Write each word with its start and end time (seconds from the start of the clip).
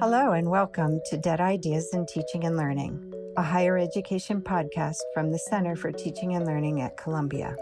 Hello, 0.00 0.32
and 0.32 0.48
welcome 0.48 0.98
to 1.10 1.18
Dead 1.18 1.42
Ideas 1.42 1.90
in 1.92 2.06
Teaching 2.06 2.44
and 2.46 2.56
Learning, 2.56 3.12
a 3.36 3.42
higher 3.42 3.76
education 3.76 4.40
podcast 4.40 4.96
from 5.12 5.30
the 5.30 5.38
Center 5.38 5.76
for 5.76 5.92
Teaching 5.92 6.34
and 6.36 6.46
Learning 6.46 6.80
at 6.80 6.96
Columbia. 6.96 7.54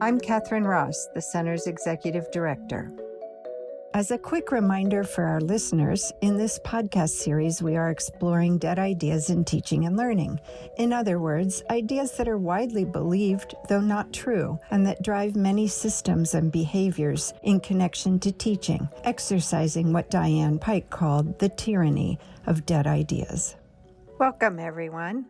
I'm 0.00 0.20
Catherine 0.20 0.62
Ross, 0.62 1.08
the 1.16 1.20
Center's 1.20 1.66
Executive 1.66 2.30
Director. 2.30 2.92
As 3.94 4.10
a 4.10 4.16
quick 4.16 4.52
reminder 4.52 5.04
for 5.04 5.24
our 5.24 5.40
listeners, 5.42 6.10
in 6.22 6.38
this 6.38 6.58
podcast 6.60 7.10
series, 7.10 7.62
we 7.62 7.76
are 7.76 7.90
exploring 7.90 8.56
dead 8.56 8.78
ideas 8.78 9.28
in 9.28 9.44
teaching 9.44 9.84
and 9.84 9.98
learning. 9.98 10.40
In 10.78 10.94
other 10.94 11.18
words, 11.18 11.62
ideas 11.68 12.16
that 12.16 12.26
are 12.26 12.38
widely 12.38 12.86
believed, 12.86 13.54
though 13.68 13.82
not 13.82 14.10
true, 14.10 14.58
and 14.70 14.86
that 14.86 15.02
drive 15.02 15.36
many 15.36 15.68
systems 15.68 16.32
and 16.32 16.50
behaviors 16.50 17.34
in 17.42 17.60
connection 17.60 18.18
to 18.20 18.32
teaching, 18.32 18.88
exercising 19.04 19.92
what 19.92 20.10
Diane 20.10 20.58
Pike 20.58 20.88
called 20.88 21.38
the 21.38 21.50
tyranny 21.50 22.18
of 22.46 22.64
dead 22.64 22.86
ideas. 22.86 23.56
Welcome, 24.18 24.58
everyone. 24.58 25.26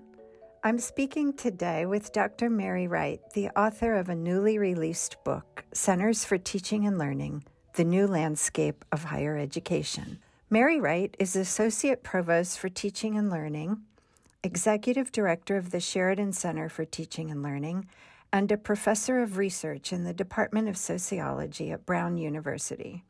I'm 0.63 0.79
speaking 0.79 1.33
today 1.33 1.85
with 1.87 2.13
Dr. 2.13 2.49
Mary 2.49 2.87
Wright, 2.87 3.21
the 3.35 3.49
author 3.59 3.95
of 3.95 4.09
a 4.09 4.15
newly 4.15 4.59
released 4.59 5.17
book, 5.25 5.65
Centers 5.75 6.25
for 6.25 6.39
Teaching 6.39 6.87
and 6.87 6.97
Learning 6.97 7.43
the 7.75 7.85
New 7.85 8.07
Landscape 8.07 8.85
of 8.93 9.05
Higher 9.05 9.39
Education. 9.39 10.19
Mary 10.51 10.79
Wright 10.79 11.17
is 11.19 11.35
Associate 11.35 12.03
Provost 12.03 12.59
for 12.59 12.69
Teaching 12.69 13.17
and 13.17 13.31
Learning, 13.31 13.81
Executive 14.43 15.11
Director 15.11 15.57
of 15.57 15.71
the 15.71 15.81
Sheridan 15.81 16.35
Center 16.35 16.69
for 16.69 16.85
Teaching 16.85 17.31
and 17.31 17.43
Learning, 17.43 17.87
and 18.31 18.53
a 18.53 18.59
Professor 18.59 19.23
of 19.23 19.39
Research 19.39 19.91
in 19.91 20.05
the 20.05 20.13
Department 20.13 20.69
of 20.69 20.77
Sociology 20.77 21.71
at 21.71 21.87
Brown 21.87 22.19
University. 22.19 23.05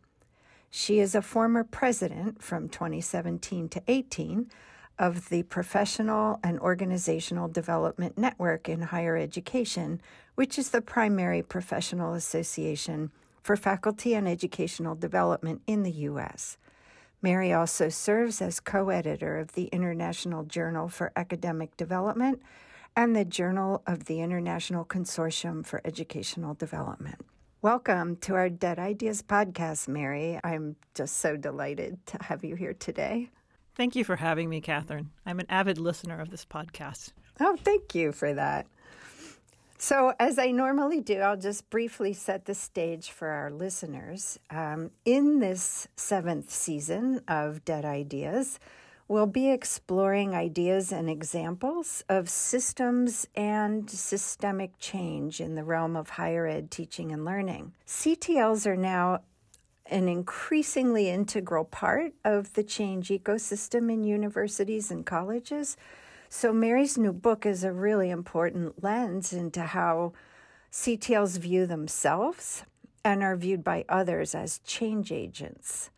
She 0.71 1.01
is 1.01 1.17
a 1.17 1.23
former 1.23 1.65
president 1.65 2.41
from 2.41 2.69
2017 2.69 3.69
to 3.69 3.83
18 3.89 4.49
of 4.97 5.29
the 5.29 5.43
Professional 5.43 6.39
and 6.45 6.61
Organizational 6.61 7.49
Development 7.49 8.17
Network 8.17 8.69
in 8.69 8.83
Higher 8.83 9.17
Education, 9.17 10.01
which 10.37 10.57
is 10.57 10.71
the 10.71 10.81
primary 10.81 11.43
professional 11.43 12.15
association 12.15 13.11
for 13.43 13.57
faculty 13.57 14.15
and 14.15 14.29
educational 14.29 14.95
development 14.95 15.63
in 15.67 15.83
the 15.83 15.91
U.S. 15.91 16.57
Mary 17.21 17.53
also 17.53 17.89
serves 17.89 18.41
as 18.41 18.61
co 18.61 18.89
editor 18.89 19.39
of 19.39 19.53
the 19.53 19.67
International 19.67 20.45
Journal 20.45 20.89
for 20.89 21.13
Academic 21.17 21.77
Development 21.77 22.41
and 22.97 23.17
the 23.17 23.25
Journal 23.25 23.83
of 23.87 24.05
the 24.05 24.21
International 24.21 24.85
Consortium 24.85 25.65
for 25.65 25.81
Educational 25.85 26.55
Development. 26.55 27.21
Welcome 27.61 28.17
to 28.17 28.35
our 28.35 28.49
Dead 28.49 28.79
Ideas 28.79 29.23
podcast, 29.23 29.87
Mary. 29.87 30.39
I'm 30.43 30.77
just 30.95 31.19
so 31.19 31.37
delighted 31.37 32.05
to 32.07 32.19
have 32.21 32.45
you 32.45 32.57
here 32.57 32.75
today. 32.75 33.31
Thank 33.75 33.97
you 33.97 34.05
for 34.05 34.17
having 34.17 34.51
me, 34.51 34.61
Catherine. 34.61 35.11
I'm 35.25 35.41
an 35.41 35.47
avid 35.49 35.79
listener 35.79 36.21
of 36.21 36.31
this 36.31 36.45
podcast. 36.45 37.13
Oh, 37.41 37.57
thank 37.57 37.95
you 37.95 38.13
for 38.13 38.35
that. 38.35 38.67
So, 39.83 40.15
as 40.21 40.39
I 40.39 40.53
normally 40.53 41.01
do, 41.01 41.19
I'll 41.19 41.37
just 41.37 41.69
briefly 41.69 42.13
set 42.13 42.45
the 42.45 42.55
stage 42.55 43.11
for 43.11 43.27
our 43.27 43.51
listeners. 43.51 44.39
Um, 44.49 44.93
in 45.05 45.41
this 45.41 45.89
seventh 45.97 46.53
season 46.53 47.21
of 47.27 47.65
Dead 47.65 47.85
Ideas, 47.85 48.61
we'll 49.09 49.27
be 49.27 49.51
exploring 49.51 50.37
ideas 50.37 50.93
and 50.93 51.11
examples 51.11 52.05
of 52.09 52.31
systems 52.31 53.27
and 53.35 53.91
systemic 53.91 54.79
change 54.79 55.41
in 55.41 55.57
the 55.57 55.65
realm 55.65 55.97
of 55.97 56.11
higher 56.11 56.47
ed 56.47 56.71
teaching 56.71 57.11
and 57.11 57.25
learning. 57.25 57.73
CTLs 57.85 58.67
are 58.67 58.77
now 58.77 59.23
an 59.87 60.09
increasingly 60.09 61.11
integral 61.11 61.65
part 61.65 62.13
of 62.25 62.53
the 62.53 62.63
change 62.63 63.09
ecosystem 63.09 63.93
in 63.93 64.05
universities 64.05 64.93
and 64.93 65.05
colleges. 65.05 65.77
So, 66.35 66.51
Mary's 66.51 66.97
new 66.97 67.13
book 67.13 67.45
is 67.45 67.63
a 67.63 67.75
really 67.75 68.09
important 68.09 68.83
lens 68.83 69.35
into 69.35 69.65
how 69.65 70.15
CTLs 70.73 71.39
view 71.39 71.67
themselves 71.67 72.65
and 73.05 73.23
are 73.23 73.37
viewed 73.37 73.63
by 73.63 73.85
others 73.87 74.35
as 74.35 74.61
change 74.61 75.13
agents. 75.13 75.91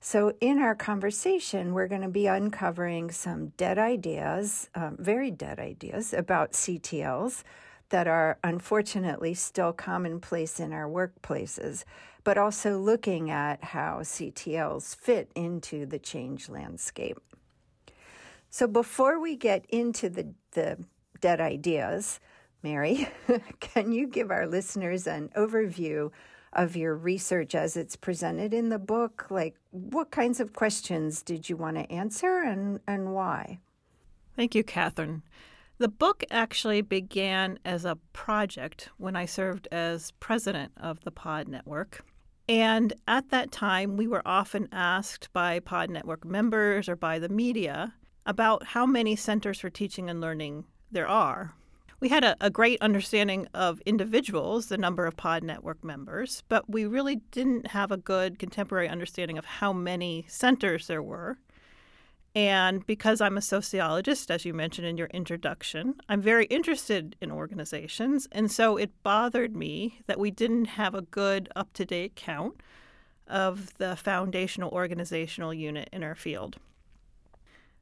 So, 0.00 0.32
in 0.40 0.60
our 0.60 0.74
conversation, 0.74 1.74
we're 1.74 1.88
going 1.88 2.00
to 2.00 2.08
be 2.08 2.26
uncovering 2.26 3.10
some 3.10 3.48
dead 3.58 3.78
ideas, 3.78 4.70
um, 4.74 4.96
very 4.98 5.30
dead 5.30 5.60
ideas 5.60 6.14
about 6.14 6.52
CTLs 6.52 7.42
that 7.90 8.08
are 8.08 8.38
unfortunately 8.42 9.34
still 9.34 9.74
commonplace 9.74 10.58
in 10.58 10.72
our 10.72 10.88
workplaces, 10.88 11.84
but 12.24 12.38
also 12.38 12.78
looking 12.78 13.30
at 13.30 13.62
how 13.62 13.98
CTLs 14.00 14.96
fit 14.96 15.30
into 15.34 15.84
the 15.84 15.98
change 15.98 16.48
landscape. 16.48 17.18
So 18.56 18.66
before 18.66 19.20
we 19.20 19.36
get 19.36 19.66
into 19.68 20.08
the, 20.08 20.32
the 20.52 20.78
dead 21.20 21.42
ideas, 21.42 22.20
Mary, 22.62 23.06
can 23.60 23.92
you 23.92 24.06
give 24.06 24.30
our 24.30 24.46
listeners 24.46 25.06
an 25.06 25.28
overview 25.36 26.10
of 26.54 26.74
your 26.74 26.96
research 26.96 27.54
as 27.54 27.76
it's 27.76 27.96
presented 27.96 28.54
in 28.54 28.70
the 28.70 28.78
book? 28.78 29.26
Like, 29.28 29.56
what 29.72 30.10
kinds 30.10 30.40
of 30.40 30.54
questions 30.54 31.20
did 31.20 31.50
you 31.50 31.56
want 31.58 31.76
to 31.76 31.92
answer 31.92 32.38
and, 32.38 32.80
and 32.86 33.12
why? 33.12 33.58
Thank 34.36 34.54
you, 34.54 34.64
Catherine. 34.64 35.22
The 35.76 35.88
book 35.88 36.24
actually 36.30 36.80
began 36.80 37.58
as 37.62 37.84
a 37.84 37.98
project 38.14 38.88
when 38.96 39.16
I 39.16 39.26
served 39.26 39.68
as 39.70 40.12
president 40.12 40.72
of 40.78 41.04
the 41.04 41.10
Pod 41.10 41.46
Network. 41.46 42.06
And 42.48 42.94
at 43.06 43.28
that 43.28 43.52
time, 43.52 43.98
we 43.98 44.06
were 44.06 44.22
often 44.24 44.70
asked 44.72 45.30
by 45.34 45.60
Pod 45.60 45.90
Network 45.90 46.24
members 46.24 46.88
or 46.88 46.96
by 46.96 47.18
the 47.18 47.28
media 47.28 47.92
about 48.26 48.64
how 48.64 48.84
many 48.84 49.16
centers 49.16 49.60
for 49.60 49.70
teaching 49.70 50.10
and 50.10 50.20
learning 50.20 50.64
there 50.90 51.08
are. 51.08 51.54
We 51.98 52.10
had 52.10 52.24
a, 52.24 52.36
a, 52.42 52.50
great 52.50 52.82
understanding 52.82 53.48
of 53.54 53.80
individuals, 53.86 54.66
the 54.66 54.76
number 54.76 55.06
of 55.06 55.16
Pod 55.16 55.42
Network 55.42 55.82
members, 55.82 56.42
but 56.48 56.68
we 56.68 56.84
really 56.84 57.16
didn't 57.30 57.68
have 57.68 57.90
a 57.90 57.96
good 57.96 58.38
contemporary 58.38 58.88
understanding 58.88 59.38
of 59.38 59.46
how 59.46 59.72
many 59.72 60.26
centers 60.28 60.88
there 60.88 61.02
were. 61.02 61.38
And 62.34 62.86
because 62.86 63.22
I'm 63.22 63.38
a 63.38 63.42
sociologist, 63.42 64.30
as 64.30 64.44
you 64.44 64.52
mentioned 64.52 64.86
in 64.86 64.98
your 64.98 65.06
introduction, 65.06 65.94
I'm 66.06 66.20
very 66.20 66.44
interested 66.46 67.16
in 67.22 67.30
organizations. 67.30 68.28
And 68.30 68.52
so 68.52 68.76
it 68.76 68.90
bothered 69.02 69.56
me 69.56 70.00
that 70.06 70.20
we 70.20 70.30
didn't 70.30 70.66
have 70.66 70.94
a 70.94 71.00
good 71.00 71.48
up 71.56 71.72
to 71.72 71.86
date 71.86 72.14
count 72.14 72.60
of 73.26 73.72
the 73.78 73.96
foundational 73.96 74.70
organizational 74.70 75.54
unit 75.54 75.88
in 75.94 76.02
our 76.04 76.14
field. 76.14 76.58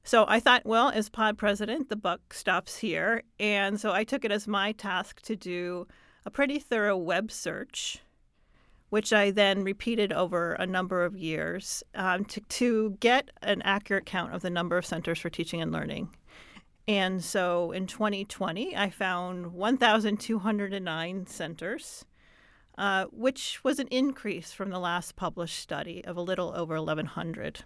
So 0.06 0.26
I 0.28 0.38
thought, 0.38 0.66
well, 0.66 0.91
as 0.91 1.09
pod 1.09 1.38
president, 1.38 1.88
the 1.88 1.97
buck 1.97 2.34
stops 2.34 2.76
here. 2.76 3.22
And 3.41 3.81
so 3.81 3.92
I 3.92 4.04
took 4.04 4.25
it 4.25 4.31
as 4.31 4.47
my 4.47 4.72
task 4.72 5.22
to 5.22 5.34
do 5.34 5.88
a 6.26 6.31
pretty 6.31 6.59
thorough 6.59 6.97
web 6.97 7.32
search, 7.32 7.98
which 8.91 9.15
I 9.15 9.31
then 9.31 9.65
repeated 9.65 10.12
over 10.12 10.53
a 10.53 10.66
number 10.66 11.06
of 11.06 11.16
years 11.16 11.82
um, 11.94 12.26
to, 12.26 12.41
to 12.41 12.97
get 13.00 13.31
an 13.41 13.62
accurate 13.62 14.04
count 14.04 14.34
of 14.34 14.42
the 14.42 14.50
number 14.50 14.76
of 14.76 14.84
centers 14.84 15.19
for 15.19 15.31
teaching 15.31 15.62
and 15.62 15.72
learning. 15.72 16.10
And 16.86 17.25
so 17.25 17.72
in 17.72 17.86
2020, 17.86 18.76
I 18.76 18.91
found 18.91 19.54
1,209 19.54 21.26
centers, 21.26 22.04
uh, 22.76 23.06
which 23.10 23.65
was 23.65 23.78
an 23.78 23.88
increase 23.88 24.53
from 24.53 24.69
the 24.69 24.78
last 24.78 25.16
published 25.16 25.59
study 25.59 26.04
of 26.04 26.19
a 26.19 26.22
little 26.22 26.53
over 26.54 26.76
1,100. 26.76 27.65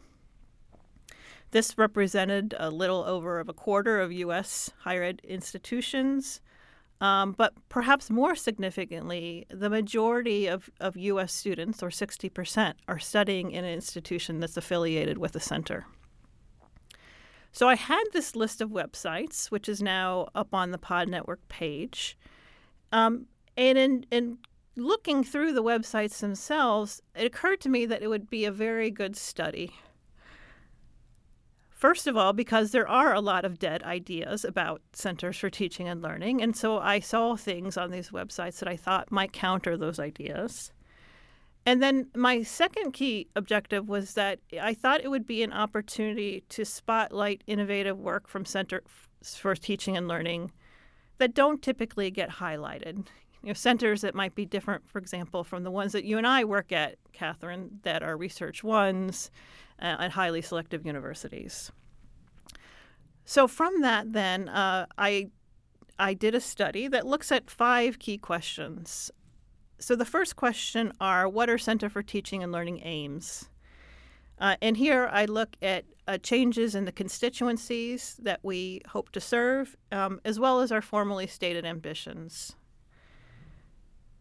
This 1.50 1.78
represented 1.78 2.54
a 2.58 2.70
little 2.70 3.04
over 3.04 3.40
of 3.40 3.48
a 3.48 3.54
quarter 3.54 4.00
of 4.00 4.12
U.S. 4.12 4.70
higher 4.80 5.02
ed 5.02 5.20
institutions. 5.24 6.40
Um, 7.00 7.32
but 7.32 7.54
perhaps 7.68 8.10
more 8.10 8.34
significantly, 8.34 9.46
the 9.50 9.70
majority 9.70 10.48
of, 10.48 10.68
of 10.80 10.96
U.S. 10.96 11.32
students, 11.32 11.82
or 11.82 11.90
60%, 11.90 12.74
are 12.88 12.98
studying 12.98 13.52
in 13.52 13.64
an 13.64 13.72
institution 13.72 14.40
that's 14.40 14.56
affiliated 14.56 15.16
with 15.16 15.36
a 15.36 15.40
center. 15.40 15.86
So 17.52 17.68
I 17.68 17.76
had 17.76 18.04
this 18.12 18.34
list 18.34 18.60
of 18.60 18.70
websites, 18.70 19.46
which 19.46 19.68
is 19.68 19.80
now 19.80 20.28
up 20.34 20.52
on 20.52 20.72
the 20.72 20.78
Pod 20.78 21.08
Network 21.08 21.46
page. 21.48 22.18
Um, 22.92 23.26
and 23.56 23.78
in, 23.78 24.06
in 24.10 24.38
looking 24.76 25.22
through 25.22 25.52
the 25.52 25.62
websites 25.62 26.18
themselves, 26.18 27.00
it 27.14 27.26
occurred 27.26 27.60
to 27.60 27.68
me 27.68 27.86
that 27.86 28.02
it 28.02 28.08
would 28.08 28.28
be 28.28 28.44
a 28.44 28.52
very 28.52 28.90
good 28.90 29.16
study 29.16 29.72
First 31.78 32.08
of 32.08 32.16
all, 32.16 32.32
because 32.32 32.72
there 32.72 32.88
are 32.88 33.14
a 33.14 33.20
lot 33.20 33.44
of 33.44 33.60
dead 33.60 33.84
ideas 33.84 34.44
about 34.44 34.82
centers 34.94 35.36
for 35.36 35.48
teaching 35.48 35.86
and 35.86 36.02
learning. 36.02 36.42
And 36.42 36.56
so 36.56 36.80
I 36.80 36.98
saw 36.98 37.36
things 37.36 37.76
on 37.76 37.92
these 37.92 38.10
websites 38.10 38.58
that 38.58 38.68
I 38.68 38.74
thought 38.76 39.12
might 39.12 39.32
counter 39.32 39.76
those 39.76 40.00
ideas. 40.00 40.72
And 41.64 41.80
then 41.80 42.08
my 42.16 42.42
second 42.42 42.94
key 42.94 43.28
objective 43.36 43.88
was 43.88 44.14
that 44.14 44.40
I 44.60 44.74
thought 44.74 45.04
it 45.04 45.10
would 45.12 45.24
be 45.24 45.44
an 45.44 45.52
opportunity 45.52 46.42
to 46.48 46.64
spotlight 46.64 47.44
innovative 47.46 47.96
work 47.96 48.26
from 48.26 48.44
centers 48.44 48.82
for 49.22 49.54
teaching 49.54 49.96
and 49.96 50.08
learning 50.08 50.50
that 51.18 51.32
don't 51.32 51.62
typically 51.62 52.10
get 52.10 52.28
highlighted. 52.28 53.06
You 53.44 53.50
know, 53.50 53.52
centers 53.52 54.00
that 54.00 54.16
might 54.16 54.34
be 54.34 54.46
different, 54.46 54.90
for 54.90 54.98
example, 54.98 55.44
from 55.44 55.62
the 55.62 55.70
ones 55.70 55.92
that 55.92 56.04
you 56.04 56.18
and 56.18 56.26
I 56.26 56.42
work 56.42 56.72
at, 56.72 56.96
Catherine, 57.12 57.78
that 57.84 58.02
are 58.02 58.16
research 58.16 58.64
ones 58.64 59.30
uh, 59.80 59.96
at 59.98 60.12
highly 60.12 60.42
selective 60.42 60.84
universities. 60.84 61.70
So 63.24 63.46
from 63.46 63.82
that, 63.82 64.12
then 64.12 64.48
uh, 64.48 64.86
I 64.96 65.30
I 65.98 66.14
did 66.14 66.34
a 66.34 66.40
study 66.40 66.88
that 66.88 67.06
looks 67.06 67.32
at 67.32 67.50
five 67.50 67.98
key 67.98 68.18
questions. 68.18 69.10
So 69.80 69.96
the 69.96 70.04
first 70.04 70.36
question 70.36 70.92
are 71.00 71.28
what 71.28 71.50
are 71.50 71.58
Center 71.58 71.88
for 71.88 72.02
Teaching 72.02 72.42
and 72.42 72.52
Learning 72.52 72.80
aims? 72.84 73.48
Uh, 74.40 74.56
and 74.62 74.76
here 74.76 75.08
I 75.12 75.24
look 75.24 75.56
at 75.60 75.84
uh, 76.06 76.18
changes 76.18 76.74
in 76.74 76.84
the 76.84 76.92
constituencies 76.92 78.16
that 78.22 78.40
we 78.42 78.80
hope 78.88 79.10
to 79.10 79.20
serve, 79.20 79.76
um, 79.92 80.20
as 80.24 80.40
well 80.40 80.60
as 80.60 80.72
our 80.72 80.80
formally 80.80 81.26
stated 81.26 81.64
ambitions. 81.64 82.54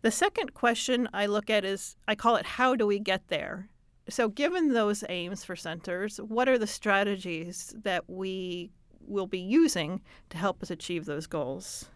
The 0.02 0.12
second 0.12 0.54
question 0.54 1.08
I 1.14 1.28
look 1.28 1.50
at 1.50 1.64
is 1.64 1.96
I 2.08 2.16
call 2.16 2.36
it 2.36 2.46
how 2.46 2.76
do 2.76 2.86
we 2.86 3.00
get 3.00 3.28
there? 3.30 3.70
So, 4.10 4.30
given 4.30 4.70
those 4.74 5.04
aims 5.10 5.44
for 5.44 5.56
centers, 5.56 6.18
what 6.18 6.48
are 6.48 6.58
the 6.58 6.68
strategies 6.68 7.74
that 7.84 8.10
we 8.10 8.72
will 9.02 9.28
be 9.28 9.40
using 9.40 10.02
to 10.30 10.38
help 10.38 10.64
us 10.64 10.72
achieve 10.72 11.06
those 11.06 11.28
goals? 11.28 11.90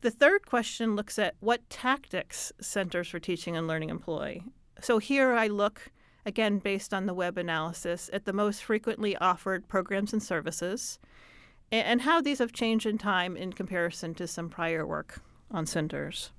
The 0.00 0.10
third 0.10 0.46
question 0.46 0.94
looks 0.94 1.18
at 1.18 1.34
what 1.40 1.68
tactics 1.70 2.52
centers 2.60 3.08
for 3.08 3.18
teaching 3.18 3.56
and 3.56 3.66
learning 3.66 3.90
employ. 3.90 4.40
So, 4.80 4.98
here 4.98 5.32
I 5.32 5.48
look 5.48 5.90
again 6.24 6.58
based 6.58 6.92
on 6.92 7.06
the 7.06 7.14
web 7.14 7.38
analysis, 7.38 8.10
at 8.12 8.26
the 8.26 8.32
most 8.32 8.62
frequently 8.62 9.16
offered 9.16 9.68
programs 9.68 10.12
and 10.12 10.22
services, 10.22 10.98
and 11.72 12.02
how 12.02 12.20
these 12.20 12.38
have 12.38 12.52
changed 12.52 12.86
in 12.86 12.98
time 12.98 13.36
in 13.36 13.52
comparison 13.52 14.14
to 14.14 14.26
some 14.26 14.50
prior 14.50 14.86
work 14.86 15.20
on 15.50 15.66
centers. 15.66 16.30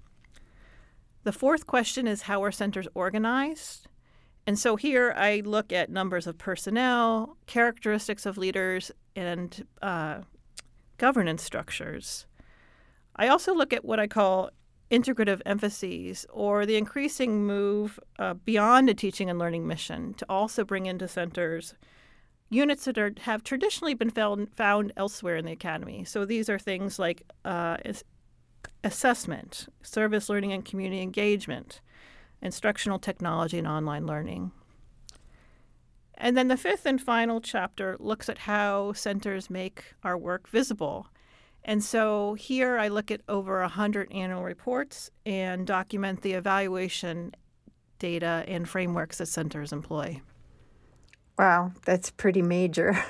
The 1.27 1.33
fourth 1.33 1.68
question 1.68 2.07
is 2.07 2.21
how 2.21 2.41
are 2.45 2.53
centers 2.53 2.88
organized? 2.94 3.89
And 4.45 4.57
so 4.57 4.77
here 4.77 5.13
I 5.18 5.41
look 5.44 5.74
at 5.74 5.89
numbers 5.89 6.25
of 6.25 6.38
personnel, 6.38 7.35
characteristics 7.47 8.25
of 8.25 8.38
leaders, 8.38 8.94
and 9.13 9.68
uh, 9.81 10.21
governance 10.97 11.44
structures. 11.44 12.27
I 13.18 13.27
also 13.27 13.53
look 13.53 13.74
at 13.74 13.83
what 13.83 14.00
I 14.00 14.07
call 14.07 14.51
integrative 14.89 15.41
emphases 15.45 16.25
or 16.29 16.65
the 16.65 16.77
increasing 16.77 17.45
move 17.45 18.00
uh, 18.18 18.35
beyond 18.35 18.89
a 18.89 18.94
teaching 18.94 19.30
and 19.30 19.38
learning 19.38 19.68
mission 19.68 20.13
to 20.13 20.25
also 20.30 20.63
bring 20.63 20.85
into 20.85 21.09
centers 21.09 21.73
units 22.50 22.85
that 22.85 22.97
are, 22.97 23.12
have 23.23 23.44
traditionally 23.44 23.95
been 23.95 24.12
found, 24.12 24.56
found 24.56 24.94
elsewhere 24.95 25.35
in 25.35 25.44
the 25.44 25.51
academy. 25.51 26.06
So 26.06 26.23
these 26.23 26.50
are 26.50 26.57
things 26.57 26.97
like 26.97 27.23
uh, 27.44 27.75
assessment, 28.88 29.68
service 29.81 30.30
learning 30.30 30.54
and 30.54 30.66
community 30.66 31.01
engagement, 31.01 31.81
instructional 32.42 33.00
technology, 33.00 33.57
and 33.57 33.68
online 33.68 34.06
learning. 34.06 34.51
And 36.16 36.36
then 36.36 36.48
the 36.48 36.57
fifth 36.57 36.86
and 36.86 37.00
final 37.00 37.39
chapter 37.42 37.95
looks 38.00 38.28
at 38.28 38.39
how 38.39 38.94
centers 38.94 39.50
make 39.50 39.94
our 40.04 40.18
work 40.18 40.48
visible 40.48 41.07
and 41.68 41.84
so 41.84 42.34
here 42.36 42.78
I 42.78 42.88
look 42.88 43.12
at 43.12 43.22
over 43.28 43.60
100 43.60 44.12
annual 44.13 44.42
reports 44.42 45.12
and 45.25 45.68
document 45.68 46.22
the 46.22 46.31
evaluation 46.31 47.36
data 48.00 48.45
and 48.48 48.68
frameworks 48.68 49.18
that 49.18 49.25
centers 49.25 49.74
employ. 49.74 50.22
Wow, 51.38 51.74
that's 51.83 52.10
pretty 52.10 52.42
major. 52.42 53.04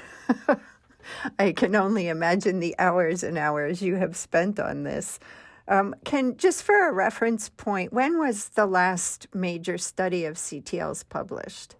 I 1.40 1.52
can 1.52 1.76
only 1.76 2.08
imagine 2.08 2.60
the 2.60 2.76
hours 2.80 3.22
and 3.22 3.38
hours 3.38 3.84
you 3.84 3.96
have 3.96 4.18
spent 4.18 4.60
on 4.60 4.84
this. 4.84 5.20
Um, 5.68 5.96
can 6.06 6.38
just 6.38 6.64
for 6.64 6.88
a 6.88 6.94
reference 6.94 7.50
point, 7.50 7.92
when 7.92 8.18
was 8.18 8.50
the 8.50 8.66
last 8.66 9.28
major 9.34 9.78
study 9.78 10.24
of 10.26 10.36
CTLs 10.36 11.04
published? 11.10 11.76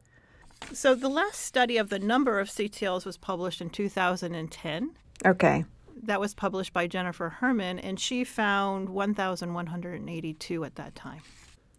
So 0.74 0.96
the 0.96 1.10
last 1.10 1.42
study 1.42 1.78
of 1.78 1.90
the 1.90 2.00
number 2.00 2.40
of 2.40 2.50
CTLs 2.50 3.06
was 3.06 3.18
published 3.18 3.62
in 3.62 3.70
2010. 3.70 4.92
Okay 5.26 5.66
that 6.04 6.20
was 6.20 6.34
published 6.34 6.74
by 6.74 6.88
Jennifer 6.88 7.30
Herman, 7.30 7.80
and 7.80 8.00
she 8.00 8.24
found 8.24 8.90
1,182 8.90 10.64
at 10.64 10.76
that 10.76 10.96
time. 10.96 11.22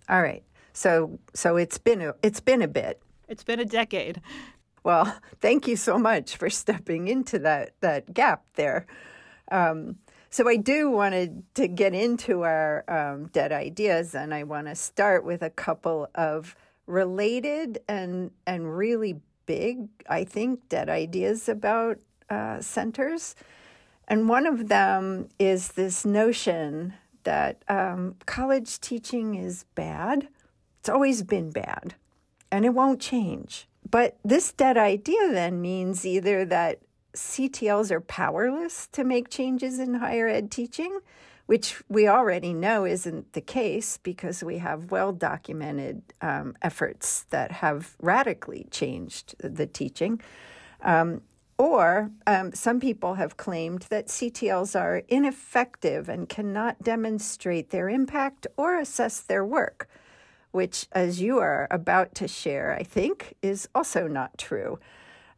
All 0.08 0.22
right. 0.22 0.42
So 0.72 1.18
so 1.34 1.56
it's 1.56 1.78
been 1.78 2.00
a, 2.00 2.14
it's 2.22 2.40
been 2.40 2.62
a 2.62 2.68
bit. 2.68 3.02
It's 3.28 3.44
been 3.44 3.60
a 3.60 3.64
decade. 3.64 4.20
Well, 4.84 5.18
thank 5.40 5.66
you 5.66 5.76
so 5.76 5.98
much 5.98 6.36
for 6.36 6.50
stepping 6.50 7.08
into 7.08 7.38
that 7.40 7.72
that 7.80 8.12
gap 8.14 8.44
there. 8.54 8.86
Um, 9.50 9.96
so 10.30 10.48
I 10.48 10.56
do 10.56 10.90
wanted 10.90 11.42
to 11.54 11.68
get 11.68 11.94
into 11.94 12.42
our 12.42 12.84
um, 12.88 13.26
dead 13.26 13.52
ideas, 13.52 14.14
and 14.14 14.34
I 14.34 14.44
want 14.44 14.66
to 14.66 14.74
start 14.74 15.24
with 15.24 15.42
a 15.42 15.50
couple 15.50 16.08
of 16.14 16.54
related 16.86 17.78
and 17.88 18.30
and 18.46 18.76
really 18.76 19.20
big, 19.46 19.88
I 20.08 20.24
think, 20.24 20.68
dead 20.68 20.88
ideas 20.88 21.48
about 21.48 21.98
uh, 22.28 22.60
centers. 22.60 23.34
And 24.06 24.28
one 24.28 24.46
of 24.46 24.68
them 24.68 25.28
is 25.38 25.68
this 25.68 26.04
notion 26.04 26.94
that 27.24 27.62
um, 27.68 28.16
college 28.26 28.80
teaching 28.80 29.34
is 29.34 29.64
bad. 29.74 30.28
It's 30.80 30.88
always 30.88 31.22
been 31.22 31.50
bad, 31.50 31.94
and 32.50 32.64
it 32.64 32.74
won't 32.74 33.00
change. 33.00 33.68
But 33.90 34.18
this 34.24 34.52
dead 34.52 34.76
idea 34.76 35.30
then 35.30 35.60
means 35.60 36.04
either 36.04 36.44
that 36.44 36.80
CTLs 37.14 37.90
are 37.90 38.00
powerless 38.00 38.86
to 38.88 39.04
make 39.04 39.28
changes 39.28 39.78
in 39.78 39.94
higher 39.94 40.28
ed 40.28 40.50
teaching, 40.50 41.00
which 41.46 41.82
we 41.88 42.06
already 42.06 42.52
know 42.52 42.84
isn't 42.84 43.32
the 43.32 43.40
case 43.40 43.98
because 44.02 44.44
we 44.44 44.58
have 44.58 44.90
well 44.90 45.12
documented 45.12 46.02
um, 46.20 46.54
efforts 46.62 47.24
that 47.30 47.50
have 47.50 47.96
radically 48.00 48.66
changed 48.70 49.34
the 49.38 49.66
teaching. 49.66 50.20
Um, 50.82 51.22
or 51.58 52.12
um, 52.26 52.52
some 52.52 52.78
people 52.78 53.14
have 53.14 53.36
claimed 53.36 53.82
that 53.90 54.06
CTLs 54.06 54.78
are 54.78 55.02
ineffective 55.08 56.08
and 56.08 56.28
cannot 56.28 56.82
demonstrate 56.82 57.70
their 57.70 57.88
impact 57.88 58.46
or 58.56 58.78
assess 58.78 59.20
their 59.20 59.44
work, 59.44 59.88
which, 60.52 60.86
as 60.92 61.20
you 61.20 61.38
are 61.38 61.66
about 61.70 62.14
to 62.14 62.28
share, 62.28 62.76
I 62.78 62.84
think 62.84 63.34
is 63.42 63.68
also 63.74 64.06
not 64.06 64.38
true. 64.38 64.78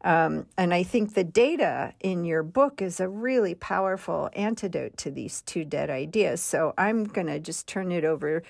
Um, 0.03 0.47
and 0.57 0.73
I 0.73 0.83
think 0.83 1.13
the 1.13 1.23
data 1.23 1.93
in 1.99 2.25
your 2.25 2.43
book 2.43 2.81
is 2.81 2.99
a 2.99 3.07
really 3.07 3.53
powerful 3.53 4.29
antidote 4.33 4.97
to 4.97 5.11
these 5.11 5.43
two 5.43 5.63
dead 5.63 5.89
ideas. 5.89 6.41
So 6.41 6.73
I'm 6.77 7.03
going 7.03 7.27
to 7.27 7.39
just 7.39 7.67
turn 7.67 7.91
it 7.91 8.03
over 8.03 8.41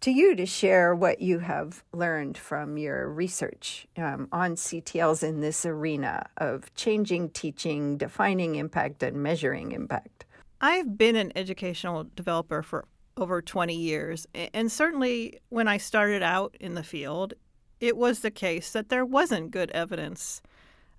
to 0.00 0.10
you 0.10 0.34
to 0.36 0.46
share 0.46 0.94
what 0.94 1.20
you 1.20 1.38
have 1.38 1.82
learned 1.92 2.36
from 2.36 2.76
your 2.76 3.08
research 3.08 3.86
um, 3.96 4.28
on 4.32 4.54
CTLs 4.54 5.22
in 5.22 5.40
this 5.40 5.64
arena 5.64 6.26
of 6.36 6.74
changing 6.74 7.30
teaching, 7.30 7.96
defining 7.96 8.56
impact, 8.56 9.02
and 9.02 9.22
measuring 9.22 9.72
impact. 9.72 10.26
I've 10.60 10.96
been 10.96 11.16
an 11.16 11.32
educational 11.36 12.06
developer 12.16 12.62
for 12.62 12.86
over 13.16 13.40
20 13.40 13.74
years, 13.74 14.26
and 14.34 14.70
certainly 14.70 15.40
when 15.48 15.68
I 15.68 15.76
started 15.76 16.22
out 16.22 16.56
in 16.60 16.74
the 16.74 16.82
field, 16.82 17.34
it 17.80 17.96
was 17.96 18.20
the 18.20 18.30
case 18.30 18.72
that 18.72 18.88
there 18.88 19.04
wasn't 19.04 19.50
good 19.50 19.70
evidence 19.70 20.42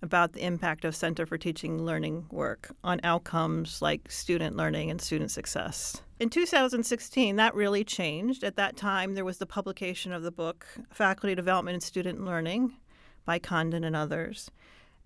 about 0.05 0.31
the 0.31 0.45
impact 0.45 0.85
of 0.85 0.95
Center 0.95 1.25
for 1.25 1.38
Teaching 1.38 1.83
Learning 1.83 2.27
work 2.31 2.71
on 2.83 3.01
outcomes 3.03 3.81
like 3.81 4.09
student 4.09 4.55
learning 4.55 4.89
and 4.89 5.01
student 5.01 5.31
success. 5.31 6.01
In 6.19 6.29
2016, 6.29 7.35
that 7.35 7.53
really 7.55 7.83
changed. 7.83 8.43
At 8.43 8.55
that 8.55 8.77
time, 8.77 9.15
there 9.15 9.25
was 9.25 9.39
the 9.39 9.45
publication 9.45 10.13
of 10.13 10.24
the 10.24 10.31
book 10.31 10.65
Faculty 10.91 11.35
Development 11.35 11.74
and 11.74 11.83
Student 11.83 12.24
Learning 12.24 12.77
by 13.25 13.39
Condon 13.39 13.83
and 13.83 13.95
others. 13.95 14.50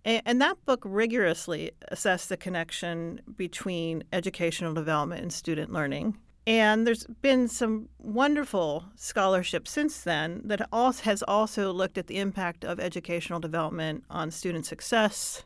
And 0.05 0.41
that 0.41 0.63
book 0.65 0.81
rigorously 0.85 1.71
assessed 1.89 2.29
the 2.29 2.37
connection 2.37 3.21
between 3.35 4.03
educational 4.13 4.73
development 4.73 5.21
and 5.21 5.33
student 5.33 5.71
learning. 5.71 6.17
And 6.49 6.87
there's 6.87 7.05
been 7.21 7.47
some 7.47 7.89
wonderful 7.99 8.85
scholarship 8.95 9.67
since 9.67 10.01
then 10.01 10.41
that 10.45 10.67
also 10.71 11.03
has 11.03 11.21
also 11.21 11.71
looked 11.71 11.95
at 11.95 12.07
the 12.07 12.17
impact 12.17 12.65
of 12.65 12.79
educational 12.79 13.39
development 13.39 14.03
on 14.09 14.31
student 14.31 14.65
success, 14.65 15.43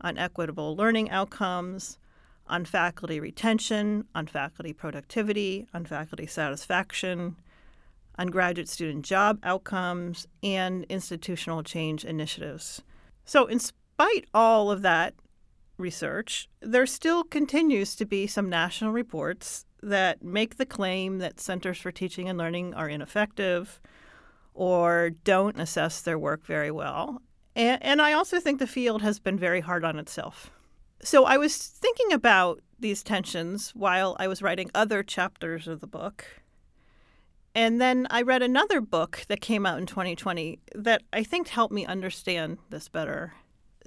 on 0.00 0.16
equitable 0.16 0.74
learning 0.74 1.10
outcomes, 1.10 1.98
on 2.46 2.64
faculty 2.64 3.20
retention, 3.20 4.06
on 4.14 4.26
faculty 4.26 4.72
productivity, 4.72 5.66
on 5.74 5.84
faculty 5.84 6.26
satisfaction, 6.26 7.36
on 8.18 8.28
graduate 8.28 8.70
student 8.70 9.04
job 9.04 9.38
outcomes, 9.42 10.26
and 10.42 10.84
institutional 10.84 11.62
change 11.62 12.02
initiatives. 12.02 12.80
So, 13.26 13.44
in 13.44 13.58
spite 13.58 14.24
all 14.32 14.70
of 14.70 14.80
that 14.80 15.12
research, 15.76 16.48
there 16.60 16.86
still 16.86 17.24
continues 17.24 17.94
to 17.96 18.06
be 18.06 18.26
some 18.26 18.48
national 18.48 18.92
reports 18.92 19.66
that 19.82 20.22
make 20.22 20.56
the 20.56 20.66
claim 20.66 21.18
that 21.18 21.40
centers 21.40 21.78
for 21.78 21.92
teaching 21.92 22.28
and 22.28 22.38
learning 22.38 22.74
are 22.74 22.88
ineffective 22.88 23.80
or 24.54 25.10
don't 25.24 25.58
assess 25.58 26.00
their 26.02 26.18
work 26.18 26.44
very 26.44 26.70
well. 26.70 27.22
And, 27.56 27.82
and 27.82 28.02
I 28.02 28.12
also 28.12 28.40
think 28.40 28.58
the 28.58 28.66
field 28.66 29.02
has 29.02 29.18
been 29.18 29.38
very 29.38 29.60
hard 29.60 29.84
on 29.84 29.98
itself. 29.98 30.50
So 31.02 31.24
I 31.24 31.38
was 31.38 31.56
thinking 31.56 32.12
about 32.12 32.60
these 32.78 33.02
tensions 33.02 33.70
while 33.70 34.16
I 34.18 34.28
was 34.28 34.42
writing 34.42 34.70
other 34.74 35.02
chapters 35.02 35.66
of 35.66 35.80
the 35.80 35.86
book. 35.86 36.26
And 37.54 37.80
then 37.80 38.06
I 38.10 38.22
read 38.22 38.42
another 38.42 38.80
book 38.80 39.24
that 39.28 39.40
came 39.40 39.66
out 39.66 39.78
in 39.78 39.86
2020 39.86 40.60
that 40.74 41.02
I 41.12 41.22
think 41.22 41.48
helped 41.48 41.74
me 41.74 41.84
understand 41.84 42.58
this 42.70 42.88
better. 42.88 43.34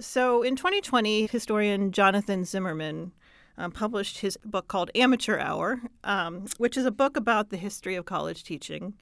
So 0.00 0.42
in 0.42 0.56
2020, 0.56 1.26
historian 1.28 1.92
Jonathan 1.92 2.44
Zimmerman 2.44 3.12
um, 3.56 3.70
published 3.70 4.18
his 4.18 4.36
book 4.44 4.68
called 4.68 4.90
Amateur 4.94 5.38
Hour, 5.38 5.82
um, 6.02 6.46
which 6.58 6.76
is 6.76 6.86
a 6.86 6.90
book 6.90 7.16
about 7.16 7.50
the 7.50 7.56
history 7.56 7.94
of 7.94 8.04
college 8.04 8.44
teaching. 8.44 8.94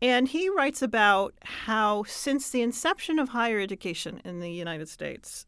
And 0.00 0.28
he 0.28 0.48
writes 0.48 0.80
about 0.80 1.34
how, 1.42 2.04
since 2.04 2.50
the 2.50 2.62
inception 2.62 3.18
of 3.18 3.30
higher 3.30 3.58
education 3.58 4.20
in 4.24 4.40
the 4.40 4.50
United 4.50 4.88
States, 4.88 5.46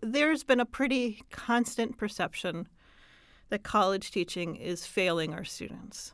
there's 0.00 0.44
been 0.44 0.60
a 0.60 0.64
pretty 0.64 1.22
constant 1.30 1.98
perception 1.98 2.68
that 3.50 3.62
college 3.62 4.10
teaching 4.10 4.56
is 4.56 4.86
failing 4.86 5.34
our 5.34 5.44
students. 5.44 6.12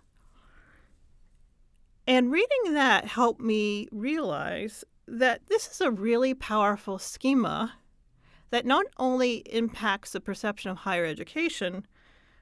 And 2.06 2.30
reading 2.30 2.74
that 2.74 3.06
helped 3.06 3.40
me 3.40 3.88
realize 3.90 4.84
that 5.06 5.46
this 5.46 5.68
is 5.68 5.80
a 5.80 5.90
really 5.90 6.34
powerful 6.34 6.98
schema 6.98 7.74
that 8.50 8.66
not 8.66 8.86
only 8.98 9.38
impacts 9.50 10.12
the 10.12 10.20
perception 10.20 10.70
of 10.70 10.78
higher 10.78 11.04
education, 11.04 11.86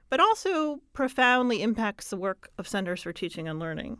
but 0.09 0.19
also 0.19 0.79
profoundly 0.93 1.61
impacts 1.61 2.09
the 2.09 2.17
work 2.17 2.49
of 2.57 2.67
Centers 2.67 3.01
for 3.01 3.13
Teaching 3.13 3.47
and 3.47 3.59
Learning 3.59 3.97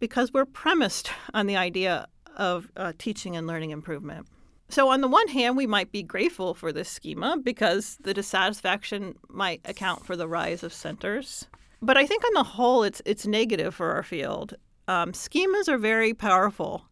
because 0.00 0.32
we're 0.32 0.44
premised 0.44 1.10
on 1.34 1.46
the 1.46 1.56
idea 1.56 2.06
of 2.36 2.70
uh, 2.76 2.92
teaching 2.98 3.36
and 3.36 3.46
learning 3.46 3.70
improvement. 3.70 4.26
So, 4.70 4.90
on 4.90 5.00
the 5.00 5.08
one 5.08 5.28
hand, 5.28 5.56
we 5.56 5.66
might 5.66 5.90
be 5.90 6.02
grateful 6.02 6.54
for 6.54 6.72
this 6.72 6.90
schema 6.90 7.38
because 7.42 7.96
the 8.02 8.12
dissatisfaction 8.12 9.14
might 9.28 9.62
account 9.64 10.04
for 10.04 10.14
the 10.14 10.28
rise 10.28 10.62
of 10.62 10.74
centers. 10.74 11.46
But 11.80 11.96
I 11.96 12.06
think 12.06 12.22
on 12.24 12.34
the 12.34 12.42
whole, 12.42 12.82
it's, 12.82 13.00
it's 13.06 13.26
negative 13.26 13.74
for 13.74 13.92
our 13.92 14.02
field. 14.02 14.54
Um, 14.86 15.12
schemas 15.12 15.68
are 15.68 15.78
very 15.78 16.12
powerful. 16.12 16.84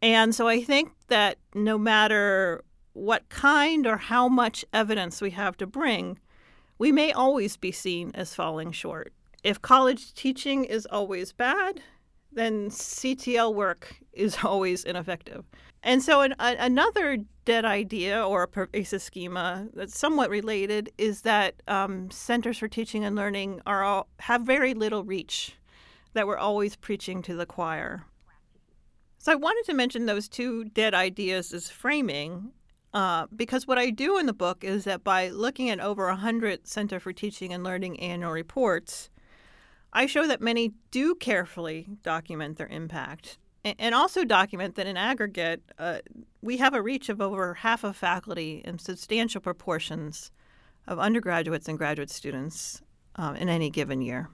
And 0.00 0.34
so 0.34 0.48
I 0.48 0.62
think 0.62 0.92
that 1.08 1.38
no 1.54 1.76
matter 1.78 2.64
what 2.94 3.28
kind 3.28 3.86
or 3.86 3.98
how 3.98 4.28
much 4.28 4.64
evidence 4.72 5.20
we 5.20 5.30
have 5.30 5.56
to 5.58 5.66
bring, 5.66 6.18
we 6.78 6.90
may 6.90 7.12
always 7.12 7.56
be 7.56 7.70
seen 7.70 8.10
as 8.14 8.34
falling 8.34 8.72
short. 8.72 9.12
If 9.42 9.60
college 9.60 10.14
teaching 10.14 10.64
is 10.64 10.86
always 10.86 11.32
bad, 11.32 11.82
then 12.32 12.70
CTL 12.70 13.54
work 13.54 13.96
is 14.12 14.38
always 14.42 14.84
ineffective. 14.84 15.44
And 15.82 16.02
so, 16.02 16.22
an, 16.22 16.34
a, 16.38 16.56
another 16.58 17.18
dead 17.44 17.66
idea 17.66 18.26
or 18.26 18.42
a 18.42 18.48
pervasive 18.48 19.02
schema 19.02 19.68
that's 19.74 19.98
somewhat 19.98 20.30
related 20.30 20.90
is 20.96 21.22
that 21.22 21.56
um, 21.68 22.10
centers 22.10 22.56
for 22.56 22.68
teaching 22.68 23.04
and 23.04 23.14
learning 23.14 23.60
are 23.66 23.84
all, 23.84 24.08
have 24.20 24.42
very 24.42 24.72
little 24.72 25.04
reach, 25.04 25.56
that 26.14 26.26
we're 26.26 26.38
always 26.38 26.74
preaching 26.74 27.20
to 27.22 27.34
the 27.36 27.44
choir. 27.44 28.06
So, 29.18 29.32
I 29.32 29.34
wanted 29.34 29.64
to 29.66 29.74
mention 29.74 30.06
those 30.06 30.26
two 30.26 30.64
dead 30.64 30.94
ideas 30.94 31.52
as 31.52 31.68
framing 31.68 32.52
uh, 32.94 33.26
because 33.34 33.66
what 33.66 33.78
I 33.78 33.90
do 33.90 34.16
in 34.18 34.26
the 34.26 34.32
book 34.32 34.64
is 34.64 34.84
that 34.84 35.04
by 35.04 35.28
looking 35.28 35.68
at 35.68 35.80
over 35.80 36.06
100 36.06 36.66
Center 36.66 36.98
for 36.98 37.12
Teaching 37.12 37.52
and 37.52 37.62
Learning 37.62 38.00
annual 38.00 38.32
reports, 38.32 39.10
I 39.92 40.06
show 40.06 40.26
that 40.26 40.40
many 40.40 40.72
do 40.90 41.14
carefully 41.14 41.86
document 42.02 42.56
their 42.56 42.68
impact 42.68 43.38
and 43.64 43.94
also 43.94 44.24
document 44.24 44.74
that 44.74 44.86
in 44.86 44.96
aggregate, 44.96 45.62
uh, 45.78 45.98
we 46.42 46.58
have 46.58 46.74
a 46.74 46.82
reach 46.82 47.08
of 47.08 47.20
over 47.20 47.54
half 47.54 47.82
of 47.82 47.96
faculty 47.96 48.60
and 48.64 48.78
substantial 48.80 49.40
proportions 49.40 50.30
of 50.86 50.98
undergraduates 50.98 51.66
and 51.66 51.78
graduate 51.78 52.10
students 52.10 52.82
um, 53.16 53.36
in 53.36 53.48
any 53.48 53.70
given 53.70 54.02
year. 54.02 54.28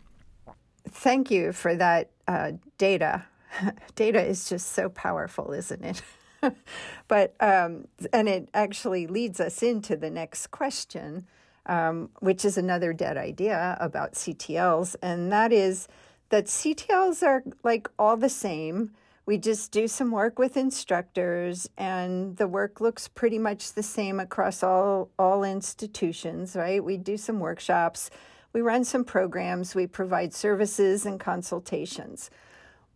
Thank 0.89 1.31
you 1.31 1.53
for 1.53 1.77
that 1.77 2.11
uh, 2.27 2.53
data. 2.77 3.25
data 3.95 4.21
is 4.21 4.49
just 4.49 4.73
so 4.73 4.89
powerful, 4.89 5.53
isn't 5.53 5.85
it? 5.85 6.03
but 7.09 7.35
um, 7.41 7.87
and 8.13 8.29
it 8.29 8.49
actually 8.55 9.07
leads 9.07 9.41
us 9.41 9.63
into 9.63 9.97
the 9.97 10.11
next 10.11 10.49
question 10.49 11.27
um, 11.67 12.11
which 12.19 12.45
is 12.45 12.59
another 12.59 12.93
dead 12.93 13.17
idea 13.17 13.77
about 13.81 14.15
CTLs, 14.15 14.97
and 15.03 15.31
that 15.31 15.53
is 15.53 15.89
that 16.31 16.47
CTLs 16.47 17.23
are 17.23 17.45
like 17.63 17.89
all 17.99 18.17
the 18.17 18.29
same. 18.29 18.91
We 19.27 19.39
just 19.39 19.71
do 19.71 19.87
some 19.87 20.11
work 20.11 20.39
with 20.39 20.57
instructors, 20.57 21.69
and 21.77 22.37
the 22.37 22.49
work 22.49 22.81
looks 22.81 23.07
pretty 23.07 23.39
much 23.39 23.75
the 23.75 23.83
same 23.83 24.19
across 24.19 24.63
all, 24.63 25.11
all 25.19 25.45
institutions, 25.45 26.57
right? 26.57 26.83
We 26.83 26.97
do 26.97 27.17
some 27.17 27.39
workshops, 27.39 28.11
we 28.53 28.63
run 28.63 28.85
some 28.85 29.05
programs, 29.05 29.77
we 29.77 29.87
provide 29.87 30.35
services 30.35 31.07
and 31.07 31.21
consultations. 31.21 32.31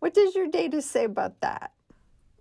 What 0.01 0.15
does 0.15 0.35
your 0.35 0.49
data 0.49 0.83
say 0.83 1.05
about 1.05 1.41
that? 1.41 1.74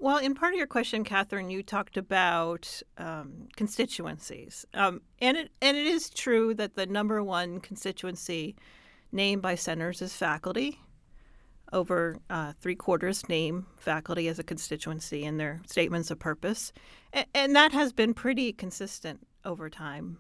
Well, 0.04 0.18
in 0.18 0.36
part 0.36 0.54
of 0.54 0.58
your 0.58 0.68
question, 0.68 1.06
Catherine, 1.06 1.50
you 1.50 1.64
talked 1.64 1.96
about 1.96 2.82
um, 2.98 3.48
constituencies, 3.56 4.66
um, 4.74 5.00
and 5.20 5.38
it 5.38 5.50
and 5.62 5.78
it 5.78 5.86
is 5.86 6.10
true 6.10 6.54
that 6.56 6.76
the 6.76 6.86
number 6.86 7.24
one 7.24 7.62
constituency 7.62 8.58
named 9.14 9.42
by 9.42 9.56
centers 9.56 10.02
is 10.02 10.14
faculty. 10.14 10.82
Over 11.72 12.18
uh, 12.30 12.52
three 12.60 12.76
quarters 12.76 13.30
name 13.30 13.66
faculty 13.78 14.28
as 14.28 14.40
a 14.40 14.44
constituency 14.44 15.24
in 15.24 15.38
their 15.38 15.62
statements 15.68 16.12
of 16.12 16.20
purpose, 16.20 16.74
and, 17.14 17.26
and 17.34 17.56
that 17.56 17.72
has 17.72 17.94
been 17.94 18.14
pretty 18.14 18.52
consistent 18.52 19.26
over 19.46 19.70
time. 19.70 20.18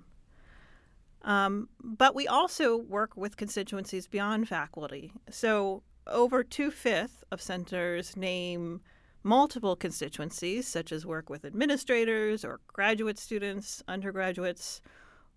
Um, 1.24 1.68
but 1.84 2.16
we 2.16 2.26
also 2.26 2.78
work 2.78 3.18
with 3.18 3.36
constituencies 3.36 4.08
beyond 4.08 4.48
faculty. 4.48 5.12
So 5.30 5.84
over 6.08 6.42
two 6.42 6.72
fifths 6.72 7.26
of 7.34 7.42
centers 7.42 8.16
name 8.16 8.80
multiple 9.24 9.76
constituencies, 9.76 10.68
such 10.68 10.92
as 10.92 11.06
work 11.06 11.30
with 11.30 11.46
administrators 11.46 12.44
or 12.44 12.60
graduate 12.68 13.18
students, 13.18 13.82
undergraduates, 13.88 14.82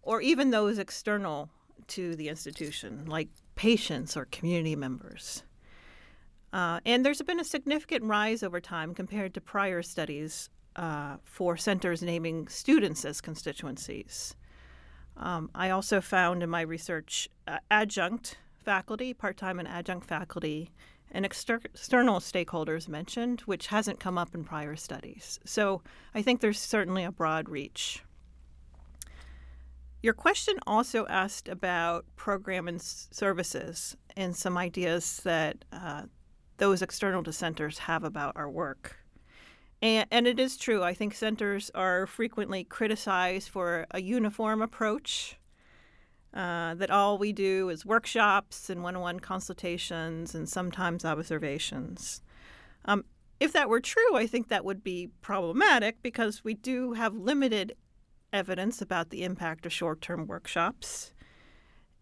or 0.02 0.20
even 0.20 0.50
those 0.50 0.78
external 0.78 1.50
to 1.88 2.16
the 2.16 2.28
institution, 2.28 3.04
like 3.06 3.28
patients 3.54 4.16
or 4.16 4.26
community 4.26 4.76
members. 4.76 5.44
Uh, 6.52 6.80
and 6.86 7.04
there's 7.04 7.22
been 7.22 7.40
a 7.40 7.44
significant 7.44 8.04
rise 8.04 8.42
over 8.42 8.60
time 8.60 8.94
compared 8.94 9.34
to 9.34 9.40
prior 9.40 9.82
studies 9.82 10.48
uh, 10.76 11.16
for 11.24 11.56
centers 11.56 12.02
naming 12.02 12.48
students 12.48 13.04
as 13.04 13.20
constituencies. 13.20 14.34
Um, 15.16 15.50
I 15.54 15.70
also 15.70 16.00
found 16.00 16.42
in 16.42 16.50
my 16.50 16.60
research 16.60 17.28
uh, 17.48 17.58
adjunct 17.70 18.36
faculty, 18.64 19.14
part 19.14 19.36
time 19.36 19.58
and 19.58 19.68
adjunct 19.68 20.06
faculty 20.06 20.70
and 21.16 21.24
exter- 21.24 21.62
external 21.64 22.20
stakeholders 22.20 22.88
mentioned, 22.88 23.40
which 23.46 23.68
hasn't 23.68 23.98
come 23.98 24.18
up 24.18 24.34
in 24.34 24.44
prior 24.44 24.76
studies. 24.76 25.40
So 25.46 25.80
I 26.14 26.20
think 26.20 26.40
there's 26.40 26.60
certainly 26.60 27.04
a 27.04 27.10
broad 27.10 27.48
reach. 27.48 28.04
Your 30.02 30.12
question 30.12 30.58
also 30.66 31.06
asked 31.06 31.48
about 31.48 32.04
program 32.16 32.68
and 32.68 32.78
s- 32.78 33.08
services 33.10 33.96
and 34.14 34.36
some 34.36 34.58
ideas 34.58 35.22
that 35.24 35.64
uh, 35.72 36.02
those 36.58 36.82
external 36.82 37.22
dissenters 37.22 37.78
have 37.78 38.04
about 38.04 38.36
our 38.36 38.50
work. 38.50 38.98
And, 39.80 40.06
and 40.10 40.26
it 40.26 40.38
is 40.38 40.58
true, 40.58 40.82
I 40.82 40.92
think 40.92 41.14
centers 41.14 41.70
are 41.74 42.06
frequently 42.06 42.62
criticized 42.62 43.48
for 43.48 43.86
a 43.90 44.02
uniform 44.02 44.60
approach 44.60 45.38
uh, 46.36 46.74
that 46.74 46.90
all 46.90 47.16
we 47.16 47.32
do 47.32 47.70
is 47.70 47.86
workshops 47.86 48.68
and 48.68 48.82
one 48.82 48.94
on 48.94 49.00
one 49.00 49.20
consultations 49.20 50.34
and 50.34 50.46
sometimes 50.46 51.02
observations. 51.02 52.20
Um, 52.84 53.06
if 53.40 53.54
that 53.54 53.70
were 53.70 53.80
true, 53.80 54.14
I 54.14 54.26
think 54.26 54.48
that 54.48 54.64
would 54.64 54.84
be 54.84 55.08
problematic 55.22 56.02
because 56.02 56.44
we 56.44 56.52
do 56.52 56.92
have 56.92 57.14
limited 57.14 57.74
evidence 58.34 58.82
about 58.82 59.08
the 59.08 59.22
impact 59.22 59.64
of 59.64 59.72
short 59.72 60.02
term 60.02 60.26
workshops. 60.26 61.14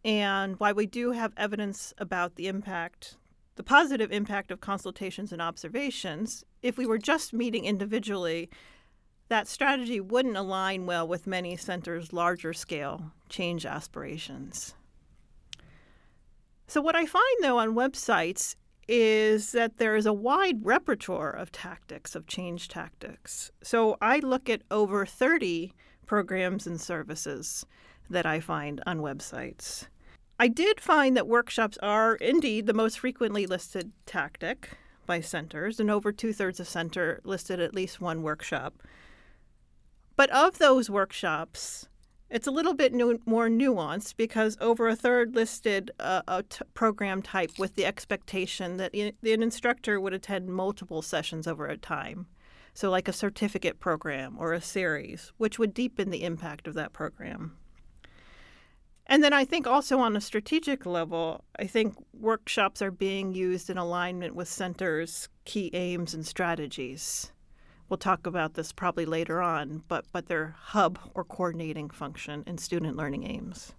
And 0.04 0.58
while 0.58 0.74
we 0.74 0.86
do 0.86 1.12
have 1.12 1.32
evidence 1.36 1.94
about 1.96 2.34
the 2.34 2.48
impact, 2.48 3.16
the 3.54 3.62
positive 3.62 4.10
impact 4.10 4.50
of 4.50 4.60
consultations 4.60 5.32
and 5.32 5.40
observations, 5.40 6.44
if 6.60 6.76
we 6.76 6.86
were 6.86 6.98
just 6.98 7.32
meeting 7.32 7.66
individually, 7.66 8.50
that 9.28 9.48
strategy 9.48 10.00
wouldn't 10.00 10.36
align 10.36 10.86
well 10.86 11.06
with 11.06 11.26
many 11.26 11.56
centers' 11.56 12.12
larger 12.12 12.52
scale 12.52 13.12
change 13.28 13.64
aspirations. 13.64 14.74
So, 16.66 16.80
what 16.80 16.96
I 16.96 17.06
find 17.06 17.36
though 17.40 17.58
on 17.58 17.74
websites 17.74 18.56
is 18.86 19.52
that 19.52 19.78
there 19.78 19.96
is 19.96 20.06
a 20.06 20.12
wide 20.12 20.64
repertoire 20.64 21.30
of 21.30 21.50
tactics, 21.50 22.14
of 22.14 22.26
change 22.26 22.68
tactics. 22.68 23.50
So, 23.62 23.96
I 24.00 24.18
look 24.18 24.48
at 24.48 24.62
over 24.70 25.06
30 25.06 25.72
programs 26.06 26.66
and 26.66 26.80
services 26.80 27.64
that 28.10 28.26
I 28.26 28.40
find 28.40 28.82
on 28.86 28.98
websites. 29.00 29.86
I 30.38 30.48
did 30.48 30.80
find 30.80 31.16
that 31.16 31.28
workshops 31.28 31.78
are 31.82 32.16
indeed 32.16 32.66
the 32.66 32.74
most 32.74 32.98
frequently 32.98 33.46
listed 33.46 33.92
tactic 34.04 34.70
by 35.06 35.20
centers, 35.20 35.78
and 35.78 35.90
over 35.90 36.12
two 36.12 36.32
thirds 36.32 36.60
of 36.60 36.68
center 36.68 37.20
listed 37.24 37.60
at 37.60 37.74
least 37.74 38.00
one 38.00 38.22
workshop. 38.22 38.82
But 40.16 40.30
of 40.30 40.58
those 40.58 40.88
workshops, 40.90 41.88
It's 42.30 42.46
a 42.48 42.50
little 42.50 42.74
bit 42.74 42.92
more 43.26 43.48
nuanced 43.48 44.16
because 44.16 44.56
over 44.60 44.88
a 44.88 44.96
third 44.96 45.36
listed 45.36 45.92
uh, 46.00 46.22
a 46.26 46.42
t- 46.42 46.64
program 46.74 47.22
type 47.22 47.52
with 47.58 47.76
the 47.76 47.86
expectation 47.86 48.76
that 48.78 48.92
in, 48.92 49.12
an 49.22 49.42
instructor 49.42 50.00
would 50.00 50.14
attend 50.14 50.48
multiple 50.48 51.00
sessions 51.02 51.46
over 51.46 51.66
a 51.68 51.76
time. 51.76 52.26
So, 52.72 52.90
like 52.90 53.06
a 53.06 53.12
certificate 53.12 53.78
program 53.78 54.36
or 54.38 54.52
a 54.52 54.60
series, 54.60 55.32
which 55.36 55.60
would 55.60 55.72
deepen 55.74 56.10
the 56.10 56.24
impact 56.24 56.66
of 56.66 56.74
that 56.74 56.92
program. 56.92 57.56
And 59.06 59.22
then 59.22 59.32
I 59.32 59.44
think 59.44 59.66
also 59.66 60.00
on 60.00 60.16
a 60.16 60.20
strategic 60.20 60.86
level, 60.86 61.44
I 61.58 61.66
think 61.66 61.94
workshops 62.12 62.82
are 62.82 62.90
being 62.90 63.34
used 63.34 63.70
in 63.70 63.78
alignment 63.78 64.34
with 64.34 64.48
centers' 64.48 65.28
key 65.44 65.70
aims 65.74 66.14
and 66.14 66.26
strategies. 66.26 67.30
We'll 67.94 67.98
talk 67.98 68.26
about 68.26 68.54
this 68.54 68.72
probably 68.72 69.06
later 69.06 69.40
on, 69.40 69.84
but, 69.86 70.04
but 70.10 70.26
their 70.26 70.56
hub 70.58 70.98
or 71.14 71.22
coordinating 71.22 71.90
function 71.90 72.42
in 72.44 72.58
student 72.58 72.96
learning 72.96 73.22
aims. 73.22 73.72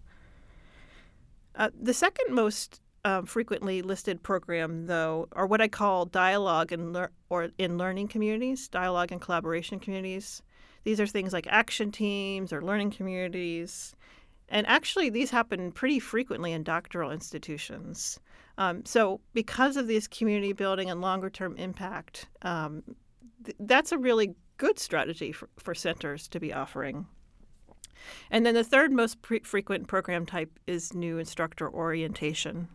Uh, 1.54 1.70
the 1.78 1.94
second 1.94 2.34
most 2.34 2.80
uh, 3.04 3.24
frequently 3.24 3.82
listed 3.82 4.24
program, 4.24 4.86
though, 4.86 5.28
are 5.34 5.46
what 5.46 5.60
I 5.60 5.68
call 5.68 6.06
dialogue 6.06 6.72
and 6.72 6.94
lear- 6.94 7.12
or 7.30 7.50
in 7.58 7.78
learning 7.78 8.08
communities, 8.08 8.70
dialogue 8.70 9.12
and 9.12 9.20
collaboration 9.20 9.82
communities. 9.82 10.42
These 10.86 11.02
are 11.02 11.08
things 11.08 11.34
like 11.34 11.48
action 11.50 11.92
teams 11.92 12.54
or 12.54 12.62
learning 12.62 12.92
communities. 12.92 13.98
And 14.48 14.66
actually, 14.66 15.10
these 15.10 15.30
happen 15.30 15.74
pretty 15.74 16.00
frequently 16.00 16.54
in 16.54 16.64
doctoral 16.64 17.12
institutions. 17.12 18.18
Um, 18.58 18.86
so, 18.86 19.20
because 19.34 19.76
of 19.76 19.88
this 19.88 20.08
community 20.08 20.54
building 20.54 20.90
and 20.90 21.02
longer 21.02 21.30
term 21.30 21.58
impact, 21.58 22.28
um, 22.44 22.82
that's 23.60 23.92
a 23.92 23.98
really 23.98 24.36
good 24.58 24.80
strategy 24.80 25.32
for, 25.32 25.50
for 25.58 25.76
centers 25.76 26.28
to 26.30 26.40
be 26.40 26.54
offering. 26.54 27.06
And 28.30 28.46
then 28.46 28.54
the 28.54 28.64
third 28.64 28.92
most 28.92 29.22
pre- 29.22 29.40
frequent 29.40 29.88
program 29.88 30.26
type 30.26 30.60
is 30.68 30.94
new 30.94 31.18
instructor 31.18 31.70
orientation. 31.70 32.68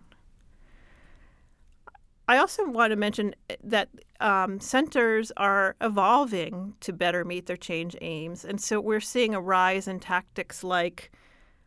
I 2.29 2.39
also 2.39 2.69
want 2.69 2.93
to 2.93 2.97
mention 2.97 3.35
that 3.65 3.89
um, 4.21 4.61
centers 4.61 5.33
are 5.37 5.75
evolving 5.81 6.75
to 6.81 6.93
better 6.93 7.25
meet 7.25 7.47
their 7.47 7.57
change 7.57 7.97
aims. 8.01 8.45
And 8.45 8.61
so 8.61 8.81
we're 8.81 9.01
seeing 9.01 9.35
a 9.35 9.41
rise 9.41 9.89
in 9.89 9.99
tactics 9.99 10.63
like, 10.63 11.11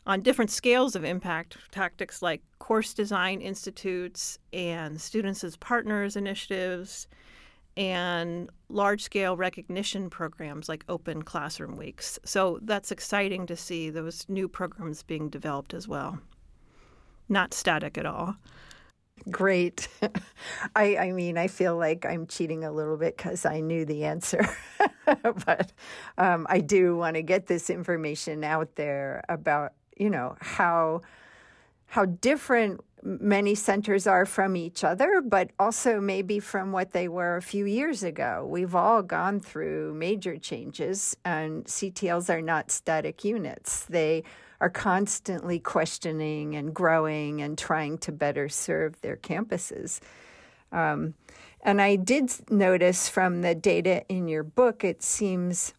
on 0.05 0.21
different 0.21 0.51
scales 0.51 0.95
of 0.95 1.03
impact, 1.03 1.57
tactics 1.71 2.21
like 2.21 2.41
course 2.59 2.93
design 2.93 3.41
institutes 3.41 4.39
and 4.53 5.01
students 5.01 5.43
as 5.43 5.57
partners 5.57 6.15
initiatives 6.15 7.07
and 7.75 8.49
large 8.69 9.01
scale 9.03 9.35
recognition 9.35 10.09
programs 10.09 10.69
like 10.69 10.83
Open 10.89 11.23
Classroom 11.23 11.75
Weeks. 11.75 12.19
So 12.23 12.59
that's 12.61 12.91
exciting 12.91 13.45
to 13.47 13.55
see 13.55 13.89
those 13.89 14.25
new 14.29 14.47
programs 14.47 15.03
being 15.03 15.29
developed 15.29 15.73
as 15.73 15.87
well. 15.87 16.19
Not 17.29 17.53
static 17.53 17.97
at 17.97 18.05
all. 18.05 18.35
Great. 19.29 19.87
I, 20.75 20.97
I 20.97 21.11
mean, 21.11 21.37
I 21.37 21.47
feel 21.47 21.77
like 21.77 22.05
I'm 22.05 22.27
cheating 22.27 22.63
a 22.63 22.71
little 22.71 22.97
bit 22.97 23.15
because 23.15 23.45
I 23.45 23.59
knew 23.61 23.85
the 23.85 24.03
answer. 24.03 24.45
but 25.45 25.71
um, 26.17 26.45
I 26.49 26.59
do 26.59 26.97
want 26.97 27.15
to 27.15 27.21
get 27.21 27.47
this 27.47 27.69
information 27.69 28.43
out 28.43 28.75
there 28.75 29.23
about, 29.29 29.73
you 29.97 30.09
know, 30.09 30.35
how 30.41 31.01
how 31.85 32.05
different 32.05 32.81
many 33.03 33.53
centers 33.53 34.07
are 34.07 34.25
from 34.25 34.55
each 34.55 34.83
other, 34.83 35.21
but 35.21 35.51
also 35.59 35.99
maybe 35.99 36.39
from 36.39 36.71
what 36.71 36.91
they 36.91 37.07
were 37.07 37.35
a 37.35 37.41
few 37.41 37.65
years 37.65 38.03
ago. 38.03 38.47
We've 38.49 38.75
all 38.75 39.01
gone 39.03 39.39
through 39.39 39.93
major 39.93 40.37
changes, 40.37 41.15
and 41.25 41.65
CTLs 41.65 42.33
are 42.33 42.41
not 42.41 42.71
static 42.71 43.23
units. 43.23 43.85
They 43.85 44.23
are 44.61 44.69
constantly 44.69 45.59
questioning 45.59 46.55
and 46.55 46.73
growing 46.73 47.41
and 47.41 47.57
trying 47.57 47.97
to 47.99 48.11
better 48.11 48.47
serve 48.47 48.99
their 49.01 49.17
campuses. 49.17 49.99
Um, 50.71 51.15
and 51.61 51.81
I 51.81 51.97
did 51.97 52.31
notice 52.49 53.09
from 53.09 53.41
the 53.41 53.55
data 53.55 54.03
in 54.07 54.27
your 54.27 54.43
book, 54.43 54.83
it 54.83 55.03
seems 55.03 55.73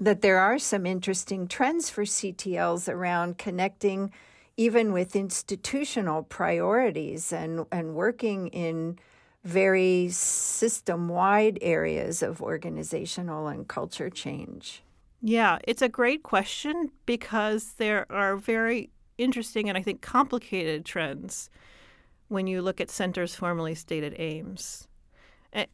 that 0.00 0.22
there 0.22 0.38
are 0.38 0.58
some 0.58 0.86
interesting 0.86 1.46
trends 1.46 1.90
for 1.90 2.04
CTLs 2.04 2.92
around 2.92 3.38
connecting 3.38 4.12
even 4.56 4.92
with 4.92 5.16
institutional 5.16 6.22
priorities 6.22 7.32
and, 7.32 7.66
and 7.72 7.94
working 7.94 8.48
in 8.48 8.98
very 9.44 10.08
system 10.10 11.08
wide 11.08 11.58
areas 11.60 12.22
of 12.22 12.42
organizational 12.42 13.48
and 13.48 13.66
culture 13.68 14.10
change? 14.10 14.82
Yeah, 15.20 15.58
it's 15.64 15.82
a 15.82 15.88
great 15.88 16.22
question 16.22 16.90
because 17.06 17.74
there 17.74 18.06
are 18.10 18.36
very 18.36 18.90
interesting 19.18 19.68
and 19.68 19.78
I 19.78 19.82
think 19.82 20.00
complicated 20.00 20.84
trends 20.84 21.50
when 22.28 22.46
you 22.46 22.62
look 22.62 22.80
at 22.80 22.90
centers' 22.90 23.34
formally 23.34 23.74
stated 23.74 24.14
aims. 24.18 24.88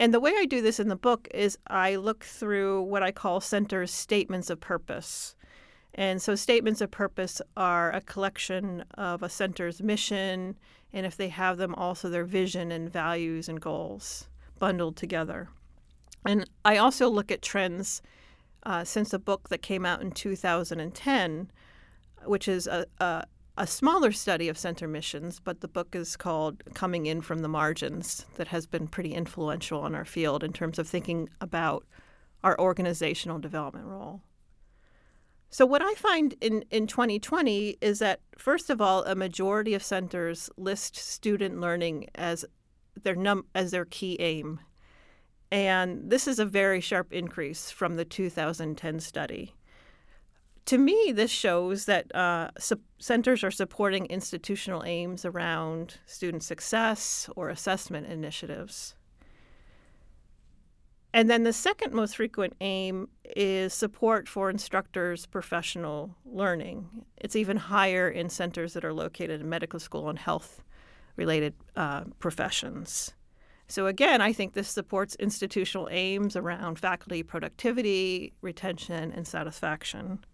And 0.00 0.12
the 0.12 0.20
way 0.20 0.34
I 0.36 0.44
do 0.44 0.60
this 0.60 0.80
in 0.80 0.88
the 0.88 0.96
book 0.96 1.28
is 1.32 1.56
I 1.68 1.96
look 1.96 2.24
through 2.24 2.82
what 2.82 3.04
I 3.04 3.12
call 3.12 3.40
centers' 3.40 3.92
statements 3.92 4.50
of 4.50 4.58
purpose. 4.58 5.36
And 5.94 6.22
so, 6.22 6.34
statements 6.34 6.80
of 6.80 6.90
purpose 6.90 7.42
are 7.56 7.90
a 7.92 8.00
collection 8.00 8.84
of 8.94 9.22
a 9.22 9.28
center's 9.28 9.82
mission, 9.82 10.56
and 10.92 11.06
if 11.06 11.16
they 11.16 11.28
have 11.28 11.56
them, 11.56 11.74
also 11.74 12.08
their 12.08 12.24
vision 12.24 12.70
and 12.70 12.90
values 12.90 13.48
and 13.48 13.60
goals 13.60 14.28
bundled 14.58 14.96
together. 14.96 15.48
And 16.24 16.48
I 16.64 16.76
also 16.76 17.08
look 17.08 17.30
at 17.30 17.42
trends 17.42 18.02
uh, 18.64 18.84
since 18.84 19.12
a 19.12 19.18
book 19.18 19.48
that 19.48 19.62
came 19.62 19.86
out 19.86 20.02
in 20.02 20.10
2010, 20.10 21.50
which 22.24 22.48
is 22.48 22.66
a, 22.66 22.86
a, 22.98 23.24
a 23.56 23.66
smaller 23.66 24.12
study 24.12 24.48
of 24.48 24.58
center 24.58 24.88
missions, 24.88 25.40
but 25.40 25.60
the 25.60 25.68
book 25.68 25.94
is 25.94 26.16
called 26.16 26.62
Coming 26.74 27.06
In 27.06 27.20
from 27.20 27.40
the 27.40 27.48
Margins, 27.48 28.26
that 28.36 28.48
has 28.48 28.66
been 28.66 28.88
pretty 28.88 29.14
influential 29.14 29.86
in 29.86 29.94
our 29.94 30.04
field 30.04 30.44
in 30.44 30.52
terms 30.52 30.78
of 30.78 30.88
thinking 30.88 31.28
about 31.40 31.86
our 32.44 32.58
organizational 32.60 33.38
development 33.38 33.86
role. 33.86 34.22
So, 35.50 35.64
what 35.64 35.82
I 35.82 35.94
find 35.94 36.34
in, 36.40 36.62
in 36.70 36.86
2020 36.86 37.78
is 37.80 38.00
that, 38.00 38.20
first 38.36 38.68
of 38.68 38.80
all, 38.82 39.02
a 39.04 39.14
majority 39.14 39.72
of 39.74 39.82
centers 39.82 40.50
list 40.58 40.96
student 40.96 41.58
learning 41.58 42.08
as 42.14 42.44
their, 43.02 43.14
num- 43.14 43.46
as 43.54 43.70
their 43.70 43.86
key 43.86 44.16
aim. 44.20 44.60
And 45.50 46.10
this 46.10 46.28
is 46.28 46.38
a 46.38 46.44
very 46.44 46.82
sharp 46.82 47.12
increase 47.12 47.70
from 47.70 47.96
the 47.96 48.04
2010 48.04 49.00
study. 49.00 49.54
To 50.66 50.76
me, 50.76 51.12
this 51.14 51.30
shows 51.30 51.86
that 51.86 52.14
uh, 52.14 52.50
su- 52.58 52.82
centers 52.98 53.42
are 53.42 53.50
supporting 53.50 54.04
institutional 54.06 54.84
aims 54.84 55.24
around 55.24 55.96
student 56.04 56.42
success 56.42 57.30
or 57.36 57.48
assessment 57.48 58.06
initiatives. 58.06 58.94
And 61.18 61.28
then 61.28 61.42
the 61.42 61.52
second 61.52 61.92
most 61.92 62.14
frequent 62.14 62.54
aim 62.60 63.08
is 63.24 63.74
support 63.74 64.28
for 64.28 64.48
instructors' 64.50 65.26
professional 65.26 66.14
learning. 66.24 66.88
It's 67.16 67.34
even 67.34 67.56
higher 67.56 68.08
in 68.08 68.28
centers 68.28 68.74
that 68.74 68.84
are 68.84 68.92
located 68.92 69.40
in 69.40 69.48
medical 69.48 69.80
school 69.80 70.08
and 70.08 70.16
health 70.16 70.62
related 71.16 71.54
uh, 71.74 72.04
professions. 72.20 73.14
So, 73.66 73.88
again, 73.88 74.20
I 74.20 74.32
think 74.32 74.52
this 74.52 74.68
supports 74.68 75.16
institutional 75.16 75.88
aims 75.90 76.36
around 76.36 76.78
faculty 76.78 77.24
productivity, 77.24 78.32
retention, 78.40 79.10
and 79.10 79.26
satisfaction. 79.26 80.24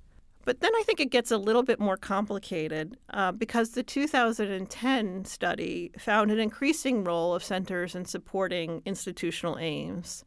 But 0.44 0.60
then 0.60 0.74
I 0.74 0.82
think 0.84 1.00
it 1.00 1.10
gets 1.10 1.30
a 1.30 1.38
little 1.38 1.62
bit 1.62 1.80
more 1.80 1.96
complicated 1.96 2.98
uh, 3.08 3.32
because 3.32 3.70
the 3.70 3.82
2010 3.82 5.24
study 5.24 5.92
found 5.98 6.30
an 6.30 6.38
increasing 6.38 7.04
role 7.04 7.34
of 7.34 7.42
centers 7.42 7.94
in 7.94 8.04
supporting 8.04 8.82
institutional 8.84 9.56
aims. 9.58 10.26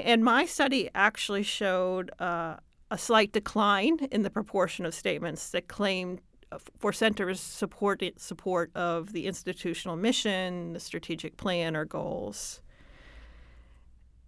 And 0.00 0.24
my 0.24 0.46
study 0.46 0.88
actually 0.94 1.42
showed 1.42 2.10
uh, 2.18 2.56
a 2.90 2.98
slight 2.98 3.32
decline 3.32 3.98
in 4.10 4.22
the 4.22 4.30
proportion 4.30 4.86
of 4.86 4.94
statements 4.94 5.50
that 5.50 5.68
claimed 5.68 6.20
uh, 6.50 6.58
for 6.78 6.92
centers 6.92 7.40
support 7.40 8.02
support 8.16 8.70
of 8.74 9.12
the 9.12 9.26
institutional 9.26 9.96
mission, 9.96 10.72
the 10.72 10.80
strategic 10.80 11.36
plan, 11.36 11.76
or 11.76 11.84
goals. 11.84 12.60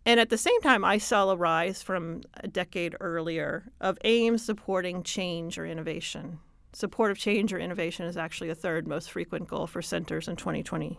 And 0.07 0.21
at 0.21 0.29
the 0.29 0.39
same 0.39 0.61
time, 0.61 0.85
I 0.85 0.99
saw 0.99 1.31
a 1.31 1.37
rise 1.37 1.83
from 1.83 2.23
a 2.35 2.49
decade 2.49 2.95
earlier 3.01 3.65
of 3.81 3.99
aims 4.05 4.45
supporting 4.45 5.03
change 5.03 5.59
or 5.59 5.65
innovation. 5.65 6.41
Support 6.75 7.11
of 7.11 7.19
change 7.19 7.53
or 7.53 7.59
innovation 7.59 8.05
is 8.05 8.17
actually 8.17 8.49
the 8.49 8.55
third 8.55 8.87
most 8.87 9.11
frequent 9.11 9.49
goal 9.49 9.67
for 9.67 9.81
centers 9.81 10.29
in 10.29 10.37
2020. 10.37 10.99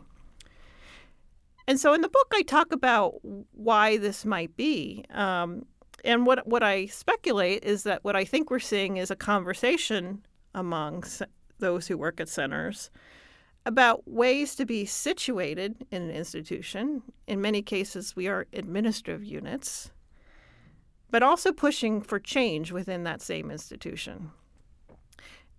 And 1.67 1.79
so 1.79 1.93
in 1.93 2.01
the 2.01 2.09
book, 2.09 2.31
I 2.33 2.43
talk 2.43 2.71
about 2.71 3.15
why 3.51 3.97
this 3.97 4.25
might 4.25 4.55
be. 4.55 5.03
Um, 5.11 5.65
and 6.03 6.25
what, 6.25 6.45
what 6.47 6.61
I 6.61 6.85
speculate 6.85 7.63
is 7.63 7.83
that 7.83 8.03
what 8.03 8.15
I 8.15 8.25
think 8.25 8.51
we're 8.51 8.59
seeing 8.59 8.97
is 8.97 9.09
a 9.09 9.15
conversation 9.15 10.23
among 10.53 11.03
those 11.59 11.87
who 11.87 11.97
work 11.97 12.19
at 12.19 12.29
centers 12.29 12.91
about 13.65 14.07
ways 14.07 14.55
to 14.55 14.65
be 14.65 14.85
situated 14.85 15.85
in 15.89 16.03
an 16.03 16.11
institution. 16.11 17.01
In 17.25 17.41
many 17.41 17.63
cases, 17.63 18.15
we 18.15 18.27
are 18.27 18.45
administrative 18.53 19.25
units, 19.25 19.91
but 21.09 21.23
also 21.23 21.51
pushing 21.51 22.01
for 22.01 22.19
change 22.19 22.71
within 22.71 23.03
that 23.03 23.23
same 23.23 23.49
institution. 23.49 24.29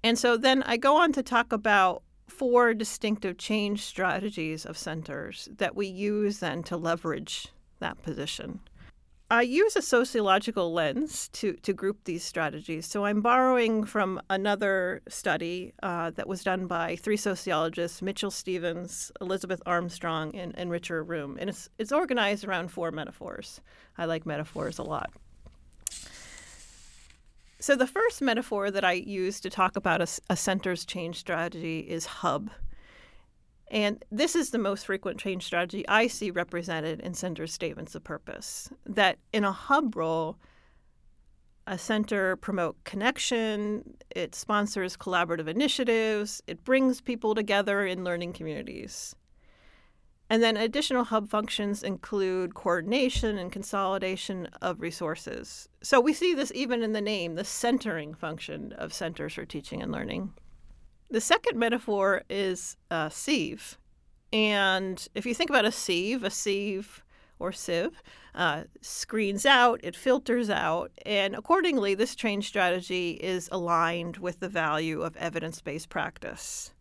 And 0.04 0.16
so 0.16 0.36
then 0.36 0.62
I 0.62 0.76
go 0.76 0.96
on 0.96 1.12
to 1.14 1.22
talk 1.22 1.52
about 1.52 2.04
four 2.26 2.74
distinctive 2.74 3.38
change 3.38 3.82
strategies 3.82 4.66
of 4.66 4.76
centers 4.76 5.48
that 5.56 5.74
we 5.74 5.86
use 5.86 6.40
then 6.40 6.62
to 6.64 6.76
leverage 6.76 7.48
that 7.80 8.02
position. 8.02 8.60
I 9.28 9.42
use 9.42 9.74
a 9.74 9.82
sociological 9.82 10.72
lens 10.72 11.28
to, 11.30 11.54
to 11.54 11.72
group 11.72 12.04
these 12.04 12.22
strategies. 12.22 12.86
So 12.86 13.06
I'm 13.06 13.22
borrowing 13.22 13.82
from 13.82 14.20
another 14.30 15.02
study 15.08 15.72
uh, 15.82 16.10
that 16.10 16.28
was 16.28 16.44
done 16.44 16.68
by 16.68 16.94
three 16.94 17.16
sociologists 17.16 18.02
Mitchell 18.02 18.30
Stevens, 18.30 19.10
Elizabeth 19.20 19.60
Armstrong, 19.66 20.32
and, 20.36 20.56
and 20.56 20.70
Richard 20.70 21.10
Arum. 21.10 21.38
And 21.40 21.50
it's, 21.50 21.68
it's 21.76 21.90
organized 21.90 22.44
around 22.44 22.70
four 22.70 22.92
metaphors. 22.92 23.60
I 23.98 24.04
like 24.04 24.26
metaphors 24.26 24.78
a 24.78 24.84
lot. 24.84 25.10
So 27.58 27.74
the 27.74 27.86
first 27.86 28.20
metaphor 28.20 28.70
that 28.70 28.84
I 28.84 28.92
use 28.92 29.40
to 29.40 29.50
talk 29.50 29.76
about 29.76 30.02
a, 30.02 30.08
a 30.28 30.36
center's 30.36 30.84
change 30.84 31.16
strategy 31.16 31.80
is 31.80 32.06
hub. 32.06 32.50
And 33.68 34.04
this 34.12 34.36
is 34.36 34.50
the 34.50 34.58
most 34.58 34.86
frequent 34.86 35.18
change 35.18 35.44
strategy 35.44 35.86
I 35.88 36.06
see 36.06 36.30
represented 36.30 37.00
in 37.00 37.14
center 37.14 37.46
statements 37.46 37.94
of 37.94 38.04
purpose. 38.04 38.70
That 38.84 39.18
in 39.32 39.44
a 39.44 39.52
hub 39.52 39.96
role, 39.96 40.36
a 41.66 41.78
center 41.78 42.36
promote 42.36 42.76
connection, 42.84 43.96
it 44.14 44.34
sponsors 44.34 44.96
collaborative 44.96 45.48
initiatives, 45.48 46.42
it 46.46 46.62
brings 46.62 47.00
people 47.00 47.34
together 47.34 47.84
in 47.84 48.04
learning 48.04 48.34
communities. 48.34 49.16
And 50.28 50.42
then 50.42 50.56
additional 50.56 51.04
hub 51.04 51.28
functions 51.28 51.82
include 51.82 52.54
coordination 52.54 53.38
and 53.38 53.52
consolidation 53.52 54.48
of 54.60 54.80
resources. 54.80 55.68
So 55.82 56.00
we 56.00 56.12
see 56.12 56.34
this 56.34 56.50
even 56.54 56.82
in 56.82 56.92
the 56.92 57.00
name, 57.00 57.36
the 57.36 57.44
centering 57.44 58.12
function 58.14 58.72
of 58.72 58.92
Centers 58.92 59.34
for 59.34 59.44
Teaching 59.44 59.82
and 59.82 59.92
Learning. 59.92 60.32
The 61.10 61.20
second 61.20 61.58
metaphor 61.58 62.22
is 62.28 62.76
a 62.90 63.08
sieve. 63.12 63.78
And 64.32 65.06
if 65.14 65.24
you 65.24 65.34
think 65.34 65.50
about 65.50 65.64
a 65.64 65.70
sieve, 65.70 66.24
a 66.24 66.30
sieve 66.30 67.04
or 67.38 67.52
sieve 67.52 68.02
uh, 68.34 68.64
screens 68.80 69.46
out, 69.46 69.80
it 69.82 69.94
filters 69.94 70.50
out, 70.50 70.90
and 71.04 71.34
accordingly, 71.34 71.94
this 71.94 72.14
change 72.14 72.48
strategy 72.48 73.12
is 73.12 73.48
aligned 73.52 74.16
with 74.18 74.40
the 74.40 74.48
value 74.48 75.02
of 75.02 75.16
evidence 75.16 75.60
based 75.60 75.88
practice. 75.88 76.72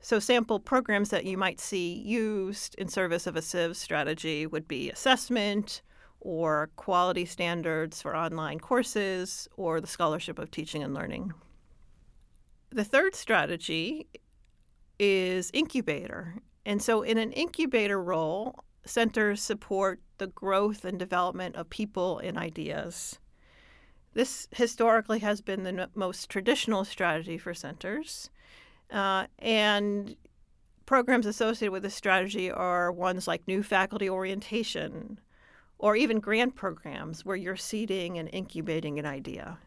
So, 0.00 0.18
sample 0.18 0.60
programs 0.60 1.10
that 1.10 1.24
you 1.24 1.36
might 1.36 1.58
see 1.58 1.92
used 1.94 2.74
in 2.76 2.88
service 2.88 3.26
of 3.26 3.36
a 3.36 3.42
sieve 3.42 3.76
strategy 3.76 4.46
would 4.46 4.68
be 4.68 4.90
assessment 4.90 5.82
or 6.20 6.70
quality 6.76 7.24
standards 7.24 8.02
for 8.02 8.16
online 8.16 8.58
courses 8.58 9.48
or 9.56 9.80
the 9.80 9.86
scholarship 9.86 10.38
of 10.38 10.50
teaching 10.50 10.82
and 10.82 10.94
learning. 10.94 11.32
The 12.70 12.84
third 12.84 13.14
strategy 13.14 14.08
is 14.98 15.50
incubator. 15.54 16.36
And 16.64 16.82
so, 16.82 17.02
in 17.02 17.18
an 17.18 17.32
incubator 17.32 18.02
role, 18.02 18.64
centers 18.84 19.40
support 19.40 20.00
the 20.18 20.26
growth 20.28 20.84
and 20.84 20.98
development 20.98 21.56
of 21.56 21.70
people 21.70 22.18
and 22.18 22.38
ideas. 22.38 23.18
This 24.14 24.48
historically 24.50 25.18
has 25.20 25.40
been 25.40 25.62
the 25.62 25.90
most 25.94 26.30
traditional 26.30 26.84
strategy 26.84 27.36
for 27.38 27.52
centers. 27.52 28.30
Uh, 28.90 29.26
and 29.38 30.16
programs 30.86 31.26
associated 31.26 31.72
with 31.72 31.82
this 31.82 31.94
strategy 31.94 32.50
are 32.50 32.92
ones 32.92 33.26
like 33.26 33.46
new 33.48 33.62
faculty 33.62 34.08
orientation 34.08 35.18
or 35.78 35.96
even 35.96 36.20
grant 36.20 36.54
programs 36.54 37.24
where 37.24 37.36
you're 37.36 37.56
seeding 37.56 38.18
and 38.18 38.30
incubating 38.32 38.98
an 38.98 39.06
idea. 39.06 39.58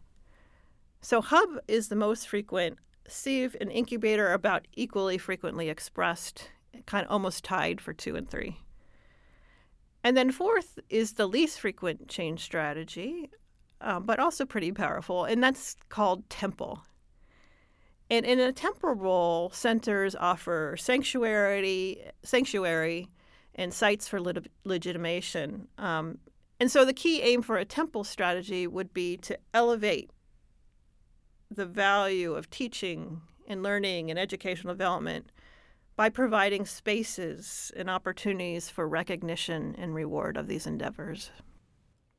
So, 1.01 1.21
Hub 1.21 1.49
is 1.67 1.87
the 1.87 1.95
most 1.95 2.27
frequent 2.27 2.77
Sieve 3.07 3.55
and 3.59 3.71
incubator 3.71 4.27
are 4.27 4.33
about 4.33 4.67
equally 4.75 5.17
frequently 5.17 5.69
expressed, 5.69 6.49
kind 6.85 7.05
of 7.05 7.11
almost 7.11 7.43
tied 7.43 7.81
for 7.81 7.93
two 7.93 8.15
and 8.15 8.29
three. 8.29 8.59
And 10.03 10.15
then 10.15 10.31
fourth 10.31 10.79
is 10.89 11.13
the 11.13 11.27
least 11.27 11.59
frequent 11.59 12.07
change 12.07 12.41
strategy, 12.41 13.29
uh, 13.81 13.99
but 13.99 14.19
also 14.19 14.45
pretty 14.45 14.71
powerful, 14.71 15.25
and 15.25 15.43
that's 15.43 15.75
called 15.89 16.29
temple. 16.29 16.83
And 18.09 18.25
in 18.25 18.39
a 18.39 18.51
temple 18.51 18.93
role, 18.93 19.51
centers 19.51 20.15
offer 20.15 20.75
sanctuary, 20.77 22.01
sanctuary, 22.23 23.07
and 23.55 23.73
sites 23.73 24.07
for 24.07 24.19
lit- 24.19 24.51
legitimation. 24.63 25.67
Um, 25.77 26.17
and 26.59 26.71
so 26.71 26.83
the 26.83 26.93
key 26.93 27.21
aim 27.21 27.41
for 27.41 27.57
a 27.57 27.65
temple 27.65 28.03
strategy 28.03 28.67
would 28.67 28.93
be 28.93 29.17
to 29.17 29.37
elevate 29.53 30.09
the 31.51 31.65
value 31.65 32.33
of 32.33 32.49
teaching 32.49 33.21
and 33.47 33.63
learning 33.63 34.09
and 34.09 34.19
educational 34.19 34.73
development 34.73 35.31
by 35.95 36.09
providing 36.09 36.65
spaces 36.65 37.71
and 37.75 37.89
opportunities 37.89 38.69
for 38.69 38.87
recognition 38.87 39.75
and 39.77 39.93
reward 39.93 40.37
of 40.37 40.47
these 40.47 40.65
endeavors. 40.65 41.31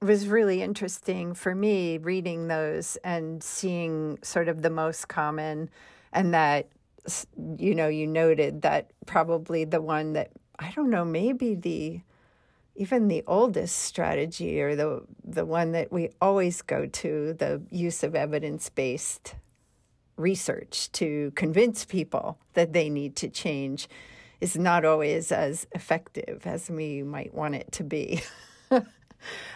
Was 0.02 0.28
really 0.28 0.62
interesting 0.62 1.34
for 1.34 1.54
me 1.54 1.98
reading 1.98 2.48
those 2.48 2.96
and 3.04 3.42
seeing 3.42 4.18
sort 4.22 4.48
of 4.48 4.62
the 4.62 4.70
most 4.70 5.08
common, 5.08 5.68
and 6.10 6.32
that, 6.32 6.68
you 7.58 7.74
know, 7.74 7.88
you 7.88 8.06
noted 8.06 8.62
that 8.62 8.92
probably 9.04 9.64
the 9.64 9.82
one 9.82 10.14
that, 10.14 10.30
I 10.58 10.70
don't 10.70 10.88
know, 10.88 11.04
maybe 11.04 11.54
the 11.54 12.00
even 12.76 13.08
the 13.08 13.22
oldest 13.26 13.76
strategy 13.76 14.62
or 14.62 14.74
the 14.74 15.02
the 15.22 15.44
one 15.44 15.72
that 15.72 15.92
we 15.92 16.08
always 16.18 16.62
go 16.62 16.86
to 16.86 17.34
the 17.34 17.60
use 17.70 18.02
of 18.02 18.14
evidence-based 18.14 19.34
research 20.16 20.90
to 20.92 21.30
convince 21.34 21.84
people 21.84 22.38
that 22.54 22.72
they 22.72 22.88
need 22.88 23.16
to 23.16 23.28
change 23.28 23.86
is 24.40 24.56
not 24.56 24.86
always 24.86 25.30
as 25.30 25.66
effective 25.72 26.46
as 26.46 26.70
we 26.70 27.02
might 27.02 27.34
want 27.34 27.54
it 27.54 27.70
to 27.72 27.84
be 27.84 28.22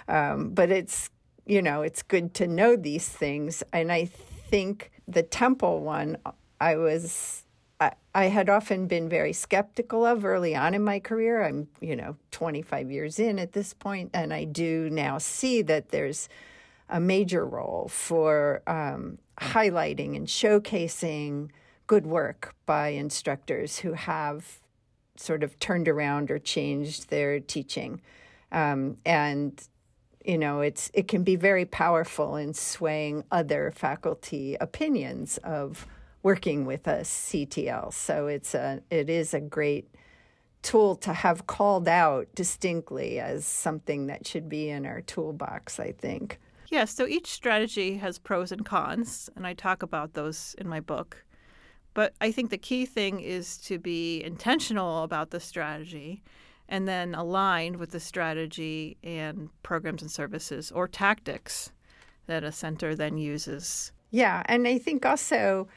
um, 0.09 0.51
but 0.51 0.71
it's 0.71 1.11
you 1.47 1.61
know 1.61 1.83
it's 1.83 2.03
good 2.03 2.35
to 2.35 2.47
know 2.47 2.77
these 2.77 3.09
things 3.09 3.63
and 3.73 3.93
i 3.93 4.05
think 4.05 4.91
the 5.07 5.23
temple 5.23 5.81
one 5.81 6.17
i 6.61 6.77
was 6.77 7.45
I, 8.15 8.27
had 8.27 8.49
often 8.49 8.87
been 8.87 9.09
very 9.09 9.33
skeptical 9.33 10.07
of 10.07 10.25
early 10.25 10.55
on 10.55 10.75
in 10.75 10.83
my 10.83 11.01
career. 11.01 11.43
I'm, 11.43 11.69
you 11.81 11.97
know, 11.97 12.17
25 12.31 12.91
years 12.91 13.19
in 13.19 13.39
at 13.39 13.53
this 13.53 13.75
point, 13.75 14.11
and 14.15 14.33
I 14.33 14.45
do 14.45 14.89
now 14.91 15.19
see 15.19 15.63
that 15.63 15.89
there's 15.89 16.29
a 16.89 17.01
major 17.01 17.45
role 17.45 17.89
for 17.89 18.63
um, 18.67 19.19
highlighting 19.41 20.17
and 20.17 20.27
showcasing 20.27 21.51
good 21.87 22.07
work 22.07 22.55
by 22.67 22.89
instructors 22.89 23.79
who 23.79 23.95
have 23.95 24.61
sort 25.17 25.43
of 25.43 25.59
turned 25.59 25.89
around 25.89 26.31
or 26.31 26.39
changed 26.39 27.11
their 27.11 27.41
teaching. 27.41 28.01
Um, 28.55 28.97
and 29.05 29.61
you 30.25 30.39
know 30.39 30.61
it's 30.61 30.91
it 30.95 31.09
can 31.09 31.23
be 31.23 31.37
very 31.37 31.67
powerful 31.67 32.37
in 32.37 32.55
swaying 32.55 33.25
other 33.31 33.73
faculty 33.75 34.57
opinions 34.61 35.39
of 35.39 35.87
working 36.23 36.65
with 36.65 36.87
a 36.87 37.01
CTL. 37.01 37.93
So 37.93 38.27
it's 38.29 38.55
a 38.55 38.81
it 38.91 39.11
is 39.11 39.35
a 39.35 39.41
great 39.41 39.95
tool 40.63 40.97
to 40.97 41.13
have 41.13 41.47
called 41.47 41.87
out 41.87 42.27
distinctly 42.35 43.21
as 43.21 43.45
something 43.45 44.07
that 44.07 44.27
should 44.27 44.49
be 44.49 44.71
in 44.71 44.87
our 44.87 45.03
toolbox, 45.03 45.79
I 45.79 45.93
think. 45.93 46.41
Yeah, 46.71 46.87
so 46.87 47.07
each 47.07 47.31
strategy 47.31 47.99
has 47.99 48.19
pros 48.19 48.51
and 48.51 48.65
cons, 48.65 49.29
and 49.37 49.47
I 49.47 49.53
talk 49.53 49.83
about 49.83 50.15
those 50.15 50.55
in 50.59 50.67
my 50.67 50.81
book. 50.81 51.23
But 51.93 52.15
I 52.21 52.33
think 52.33 52.51
the 52.51 52.59
key 52.59 52.87
thing 52.87 53.21
is 53.21 53.59
to 53.59 53.79
be 53.79 54.25
intentional 54.25 55.05
about 55.05 55.31
the 55.31 55.39
strategy 55.39 56.23
and 56.69 56.89
then 56.89 57.15
aligned 57.15 57.77
with 57.77 57.91
the 57.91 58.01
strategy 58.01 58.97
and 59.03 59.51
programs 59.63 60.03
and 60.03 60.11
services 60.11 60.73
or 60.73 60.89
tactics 60.89 61.73
that 62.27 62.45
a 62.45 62.53
center 62.53 62.95
then 62.95 63.19
uses. 63.19 63.93
Yeah, 64.11 64.43
and 64.47 64.67
I 64.67 64.79
think 64.79 65.05
also 65.05 65.69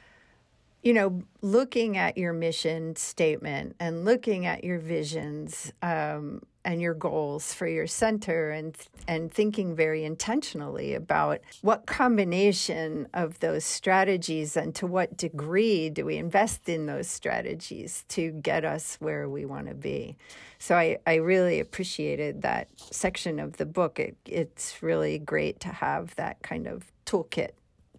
you 0.84 0.94
know, 0.94 1.22
looking 1.42 1.98
at 1.98 2.18
your 2.18 2.32
mission 2.34 2.96
statement 2.96 3.76
and 3.80 4.06
looking 4.06 4.46
at 4.46 4.64
your 4.64 4.80
visions 4.80 5.74
um, 5.82 6.42
and 6.68 6.82
your 6.82 6.94
goals 6.94 7.54
for 7.54 7.66
your 7.66 7.88
center 7.88 8.52
and 8.52 8.76
and 9.08 9.32
thinking 9.32 9.74
very 9.74 10.04
intentionally 10.04 10.94
about 10.94 11.40
what 11.62 11.86
combination 11.86 13.08
of 13.14 13.40
those 13.40 13.64
strategies 13.64 14.58
and 14.58 14.76
to 14.76 14.86
what 14.86 15.16
degree 15.16 15.90
do 15.90 16.04
we 16.04 16.18
invest 16.18 16.68
in 16.68 16.86
those 16.86 17.08
strategies 17.08 18.04
to 18.10 18.32
get 18.32 18.66
us 18.66 18.98
where 19.00 19.30
we 19.30 19.46
want 19.46 19.70
to 19.70 19.74
be. 19.74 20.18
So 20.60 20.76
I, 20.76 20.98
I 21.08 21.16
really 21.16 21.62
appreciated 21.62 22.42
that 22.42 22.68
section 22.76 23.40
of 23.40 23.56
the 23.56 23.66
book. 23.66 23.98
It, 23.98 24.18
it's 24.26 24.84
really 24.84 25.20
great 25.20 25.62
to 25.62 25.70
have 25.70 26.14
that 26.16 26.42
kind 26.44 26.68
of 26.68 26.92
toolkit 27.06 27.52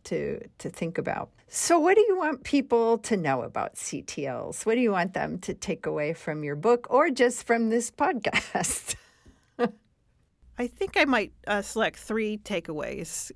to 0.08 0.40
to 0.58 0.70
think 0.70 0.98
about. 0.98 1.30
So, 1.48 1.78
what 1.78 1.94
do 1.94 2.04
you 2.06 2.18
want 2.18 2.44
people 2.44 2.98
to 2.98 3.16
know 3.16 3.42
about 3.42 3.76
CTLs? 3.76 4.66
What 4.66 4.74
do 4.74 4.80
you 4.80 4.92
want 4.92 5.14
them 5.14 5.38
to 5.40 5.54
take 5.54 5.86
away 5.86 6.12
from 6.12 6.44
your 6.44 6.56
book 6.56 6.86
or 6.90 7.10
just 7.10 7.46
from 7.46 7.70
this 7.70 7.90
podcast? 8.02 8.96
I 10.60 10.66
think 10.66 10.96
I 10.96 11.04
might 11.04 11.32
uh, 11.46 11.62
select 11.62 11.98
three 12.00 12.38
takeaways, 12.38 13.30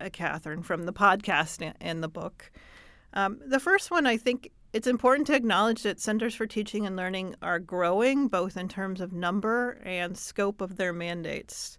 uh, 0.00 0.10
Catherine, 0.12 0.62
from 0.62 0.84
the 0.84 0.92
podcast 0.92 1.72
and 1.80 2.02
the 2.02 2.08
book. 2.08 2.52
Um, 3.14 3.40
the 3.46 3.58
first 3.58 3.90
one, 3.90 4.06
I 4.06 4.18
think 4.18 4.52
it's 4.74 4.86
important 4.86 5.26
to 5.28 5.34
acknowledge 5.34 5.82
that 5.84 6.00
Centers 6.00 6.34
for 6.34 6.46
Teaching 6.46 6.86
and 6.86 6.94
Learning 6.94 7.34
are 7.40 7.58
growing 7.58 8.28
both 8.28 8.58
in 8.58 8.68
terms 8.68 9.00
of 9.00 9.12
number 9.12 9.80
and 9.84 10.18
scope 10.18 10.60
of 10.60 10.76
their 10.76 10.92
mandates. 10.92 11.78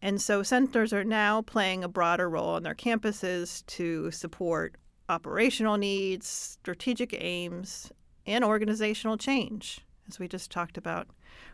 And 0.00 0.20
so 0.20 0.42
centers 0.42 0.92
are 0.92 1.04
now 1.04 1.42
playing 1.42 1.82
a 1.82 1.88
broader 1.88 2.28
role 2.30 2.50
on 2.50 2.62
their 2.62 2.74
campuses 2.74 3.66
to 3.66 4.10
support 4.10 4.76
operational 5.08 5.76
needs, 5.76 6.26
strategic 6.26 7.14
aims, 7.20 7.90
and 8.26 8.44
organizational 8.44 9.16
change, 9.16 9.80
as 10.06 10.18
we 10.18 10.28
just 10.28 10.50
talked 10.50 10.76
about 10.76 11.08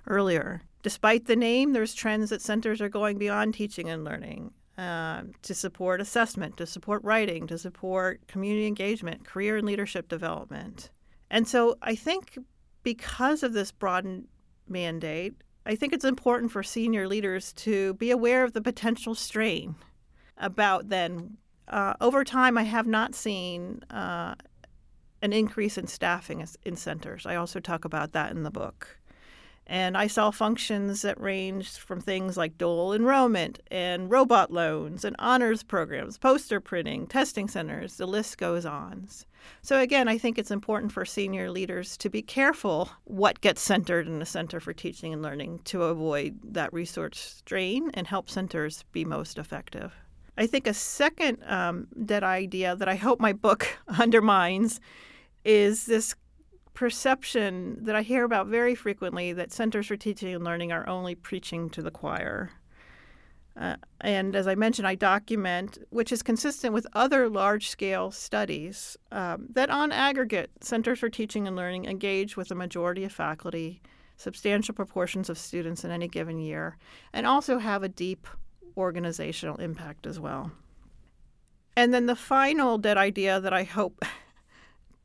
earlier. 0.06 0.60
Despite 0.82 1.26
the 1.26 1.36
name, 1.36 1.72
there's 1.72 1.94
trends 1.94 2.30
that 2.30 2.42
centers 2.42 2.82
are 2.82 2.88
going 2.88 3.16
beyond 3.16 3.54
teaching 3.54 3.88
and 3.88 4.04
learning 4.04 4.52
uh, 4.76 5.22
to 5.42 5.54
support 5.54 6.00
assessment, 6.00 6.56
to 6.56 6.66
support 6.66 7.02
writing, 7.04 7.46
to 7.46 7.56
support 7.56 8.26
community 8.26 8.66
engagement, 8.66 9.24
career 9.24 9.56
and 9.56 9.66
leadership 9.66 10.08
development. 10.08 10.90
And 11.30 11.48
so 11.48 11.76
I 11.80 11.94
think 11.94 12.38
because 12.82 13.42
of 13.42 13.52
this 13.52 13.72
broadened 13.72 14.26
mandate, 14.68 15.34
I 15.66 15.74
think 15.74 15.92
it's 15.92 16.04
important 16.04 16.52
for 16.52 16.62
senior 16.62 17.08
leaders 17.08 17.52
to 17.54 17.94
be 17.94 18.10
aware 18.10 18.44
of 18.44 18.52
the 18.52 18.60
potential 18.60 19.14
strain 19.14 19.76
about 20.36 20.88
then. 20.88 21.38
Uh, 21.66 21.94
over 22.00 22.24
time, 22.24 22.58
I 22.58 22.64
have 22.64 22.86
not 22.86 23.14
seen 23.14 23.82
uh, 23.88 24.34
an 25.22 25.32
increase 25.32 25.78
in 25.78 25.86
staffing 25.86 26.46
in 26.64 26.76
centers. 26.76 27.24
I 27.24 27.36
also 27.36 27.60
talk 27.60 27.86
about 27.86 28.12
that 28.12 28.30
in 28.32 28.42
the 28.42 28.50
book. 28.50 28.98
And 29.66 29.96
I 29.96 30.08
saw 30.08 30.30
functions 30.30 31.02
that 31.02 31.18
ranged 31.20 31.78
from 31.78 32.00
things 32.00 32.36
like 32.36 32.58
dual 32.58 32.92
enrollment 32.92 33.60
and 33.70 34.10
robot 34.10 34.50
loans 34.50 35.04
and 35.04 35.16
honors 35.18 35.62
programs, 35.62 36.18
poster 36.18 36.60
printing, 36.60 37.06
testing 37.06 37.48
centers, 37.48 37.96
the 37.96 38.06
list 38.06 38.36
goes 38.36 38.66
on. 38.66 39.08
So, 39.62 39.78
again, 39.78 40.08
I 40.08 40.18
think 40.18 40.38
it's 40.38 40.50
important 40.50 40.92
for 40.92 41.04
senior 41.04 41.50
leaders 41.50 41.96
to 41.98 42.10
be 42.10 42.22
careful 42.22 42.90
what 43.04 43.40
gets 43.40 43.60
centered 43.60 44.06
in 44.06 44.20
a 44.20 44.26
center 44.26 44.60
for 44.60 44.72
teaching 44.72 45.12
and 45.12 45.22
learning 45.22 45.60
to 45.64 45.84
avoid 45.84 46.38
that 46.44 46.72
resource 46.72 47.18
strain 47.18 47.90
and 47.94 48.06
help 48.06 48.30
centers 48.30 48.84
be 48.92 49.04
most 49.04 49.38
effective. 49.38 49.94
I 50.36 50.46
think 50.46 50.66
a 50.66 50.74
second 50.74 51.42
um, 51.46 51.86
dead 52.04 52.24
idea 52.24 52.74
that 52.76 52.88
I 52.88 52.96
hope 52.96 53.20
my 53.20 53.32
book 53.32 53.66
undermines 53.98 54.80
is 55.44 55.86
this 55.86 56.14
perception 56.74 57.78
that 57.84 57.94
I 57.94 58.02
hear 58.02 58.24
about 58.24 58.48
very 58.48 58.74
frequently 58.74 59.32
that 59.32 59.52
Centers 59.52 59.86
for 59.86 59.96
Teaching 59.96 60.34
and 60.34 60.44
Learning 60.44 60.72
are 60.72 60.88
only 60.88 61.14
preaching 61.14 61.70
to 61.70 61.82
the 61.82 61.90
choir. 61.90 62.50
Uh, 63.56 63.76
and 64.00 64.34
as 64.34 64.48
I 64.48 64.56
mentioned, 64.56 64.88
I 64.88 64.96
document, 64.96 65.78
which 65.90 66.10
is 66.10 66.22
consistent 66.22 66.74
with 66.74 66.88
other 66.92 67.28
large 67.28 67.68
scale 67.68 68.10
studies, 68.10 68.96
um, 69.12 69.46
that 69.50 69.70
on 69.70 69.92
aggregate, 69.92 70.50
Centers 70.60 70.98
for 70.98 71.08
Teaching 71.08 71.46
and 71.46 71.54
Learning 71.54 71.84
engage 71.84 72.36
with 72.36 72.50
a 72.50 72.56
majority 72.56 73.04
of 73.04 73.12
faculty, 73.12 73.80
substantial 74.16 74.74
proportions 74.74 75.30
of 75.30 75.38
students 75.38 75.84
in 75.84 75.92
any 75.92 76.08
given 76.08 76.40
year, 76.40 76.76
and 77.12 77.26
also 77.26 77.58
have 77.58 77.84
a 77.84 77.88
deep 77.88 78.26
organizational 78.76 79.56
impact 79.58 80.04
as 80.04 80.18
well. 80.18 80.50
And 81.76 81.94
then 81.94 82.06
the 82.06 82.16
final 82.16 82.78
dead 82.78 82.96
idea 82.96 83.40
that 83.40 83.52
I 83.52 83.62
hope 83.62 84.04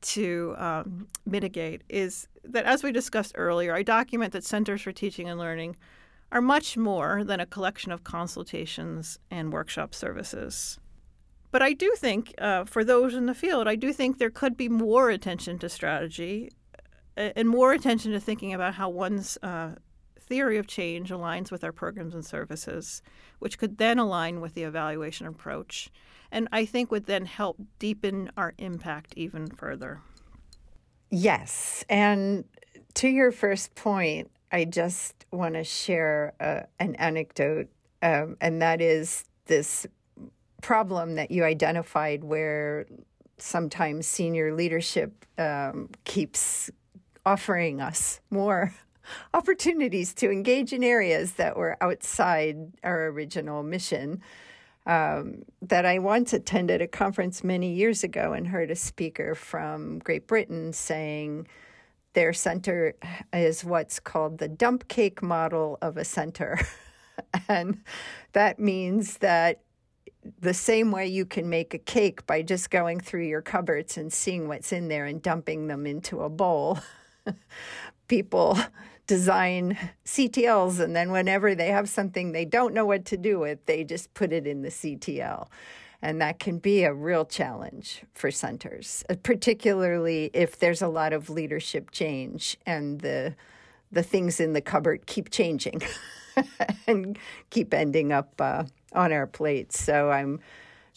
to 0.01 0.55
um, 0.57 1.07
mitigate 1.25 1.83
is 1.89 2.27
that, 2.43 2.65
as 2.65 2.83
we 2.83 2.91
discussed 2.91 3.33
earlier, 3.35 3.73
I 3.73 3.83
document 3.83 4.33
that 4.33 4.43
Centers 4.43 4.81
for 4.81 4.91
Teaching 4.91 5.29
and 5.29 5.39
Learning 5.39 5.75
are 6.31 6.41
much 6.41 6.77
more 6.77 7.23
than 7.23 7.39
a 7.39 7.45
collection 7.45 7.91
of 7.91 8.03
consultations 8.03 9.19
and 9.31 9.51
workshop 9.51 9.95
services. 9.95 10.79
But 11.51 11.63
I 11.63 11.73
do 11.73 11.93
think, 11.97 12.33
uh, 12.37 12.65
for 12.65 12.83
those 12.83 13.15
in 13.15 13.25
the 13.25 13.33
field, 13.33 13.67
I 13.67 13.75
do 13.75 13.91
think 13.91 14.17
there 14.17 14.29
could 14.29 14.55
be 14.55 14.69
more 14.69 15.09
attention 15.09 15.57
to 15.59 15.69
strategy 15.69 16.51
uh, 17.17 17.31
and 17.35 17.49
more 17.49 17.73
attention 17.73 18.11
to 18.11 18.19
thinking 18.19 18.53
about 18.53 18.75
how 18.75 18.89
one's 18.89 19.37
uh, 19.41 19.71
theory 20.19 20.57
of 20.59 20.67
change 20.67 21.09
aligns 21.09 21.51
with 21.51 21.63
our 21.63 21.71
programs 21.71 22.13
and 22.13 22.23
services, 22.23 23.01
which 23.39 23.57
could 23.57 23.79
then 23.79 23.97
align 23.97 24.41
with 24.41 24.53
the 24.53 24.63
evaluation 24.63 25.25
approach 25.25 25.89
and 26.31 26.47
I 26.51 26.65
think 26.65 26.91
would 26.91 27.05
then 27.05 27.25
help 27.25 27.57
deepen 27.79 28.31
our 28.37 28.53
impact 28.57 29.13
even 29.15 29.47
further. 29.47 30.01
Yes. 31.09 31.83
And 31.89 32.45
to 32.95 33.07
your 33.07 33.31
first 33.31 33.75
point, 33.75 34.29
I 34.51 34.65
just 34.65 35.25
want 35.31 35.55
to 35.55 35.63
share 35.63 36.33
uh, 36.39 36.61
an 36.79 36.95
anecdote, 36.95 37.69
um, 38.01 38.37
and 38.41 38.61
that 38.61 38.81
is 38.81 39.25
this 39.45 39.85
problem 40.61 41.15
that 41.15 41.31
you 41.31 41.43
identified 41.43 42.23
where 42.23 42.85
sometimes 43.37 44.05
senior 44.05 44.53
leadership 44.53 45.25
um, 45.37 45.89
keeps 46.03 46.69
offering 47.25 47.79
us 47.79 48.19
more 48.29 48.73
opportunities 49.33 50.13
to 50.13 50.29
engage 50.31 50.73
in 50.73 50.83
areas 50.83 51.33
that 51.33 51.55
were 51.57 51.77
outside 51.81 52.57
our 52.83 53.07
original 53.07 53.63
mission 53.63 54.21
um, 54.89 55.43
that 55.61 55.85
I 55.85 55.99
once 55.99 56.33
attended 56.33 56.81
a 56.81 56.87
conference 56.87 57.43
many 57.43 57.71
years 57.73 58.03
ago 58.03 58.33
and 58.33 58.47
heard 58.47 58.71
a 58.71 58.75
speaker 58.75 59.35
from 59.35 59.99
Great 59.99 60.25
Britain 60.25 60.73
saying 60.73 61.47
their 62.13 62.33
center 62.33 62.95
is 63.31 63.63
what's 63.63 63.99
called 63.99 64.39
the 64.39 64.47
dump 64.47 64.87
cake 64.87 65.21
model 65.21 65.77
of 65.83 65.95
a 65.97 66.03
center. 66.03 66.59
and 67.47 67.83
that 68.33 68.57
means 68.57 69.19
that 69.19 69.61
the 70.41 70.55
same 70.55 70.91
way 70.91 71.05
you 71.05 71.23
can 71.23 71.47
make 71.47 71.75
a 71.75 71.79
cake 71.79 72.25
by 72.25 72.41
just 72.41 72.71
going 72.71 72.99
through 72.99 73.25
your 73.25 73.43
cupboards 73.43 73.95
and 73.95 74.11
seeing 74.11 74.47
what's 74.47 74.71
in 74.71 74.87
there 74.87 75.05
and 75.05 75.21
dumping 75.21 75.67
them 75.67 75.85
into 75.85 76.21
a 76.21 76.29
bowl. 76.29 76.79
People 78.07 78.57
design 79.09 79.75
CTLs, 80.05 80.79
and 80.79 80.95
then 80.95 81.11
whenever 81.11 81.55
they 81.55 81.69
have 81.69 81.89
something 81.89 82.31
they 82.31 82.45
don't 82.45 82.75
know 82.75 82.85
what 82.85 83.05
to 83.05 83.17
do 83.17 83.39
with, 83.39 83.65
they 83.65 83.83
just 83.83 84.13
put 84.13 84.31
it 84.31 84.45
in 84.45 84.61
the 84.61 84.69
CTL. 84.69 85.47
And 85.99 86.21
that 86.21 86.37
can 86.37 86.59
be 86.59 86.83
a 86.83 86.93
real 86.93 87.25
challenge 87.25 88.03
for 88.13 88.29
centers, 88.29 89.03
uh, 89.09 89.15
particularly 89.23 90.29
if 90.31 90.59
there's 90.59 90.83
a 90.83 90.87
lot 90.87 91.11
of 91.11 91.27
leadership 91.27 91.89
change 91.89 92.55
and 92.67 93.01
the 93.01 93.35
the 93.91 94.03
things 94.03 94.39
in 94.39 94.53
the 94.53 94.61
cupboard 94.61 95.07
keep 95.07 95.31
changing 95.31 95.81
and 96.87 97.17
keep 97.49 97.73
ending 97.73 98.11
up 98.11 98.39
uh, 98.39 98.63
on 98.93 99.11
our 99.11 99.25
plates. 99.25 99.83
So 99.83 100.11
I'm 100.11 100.39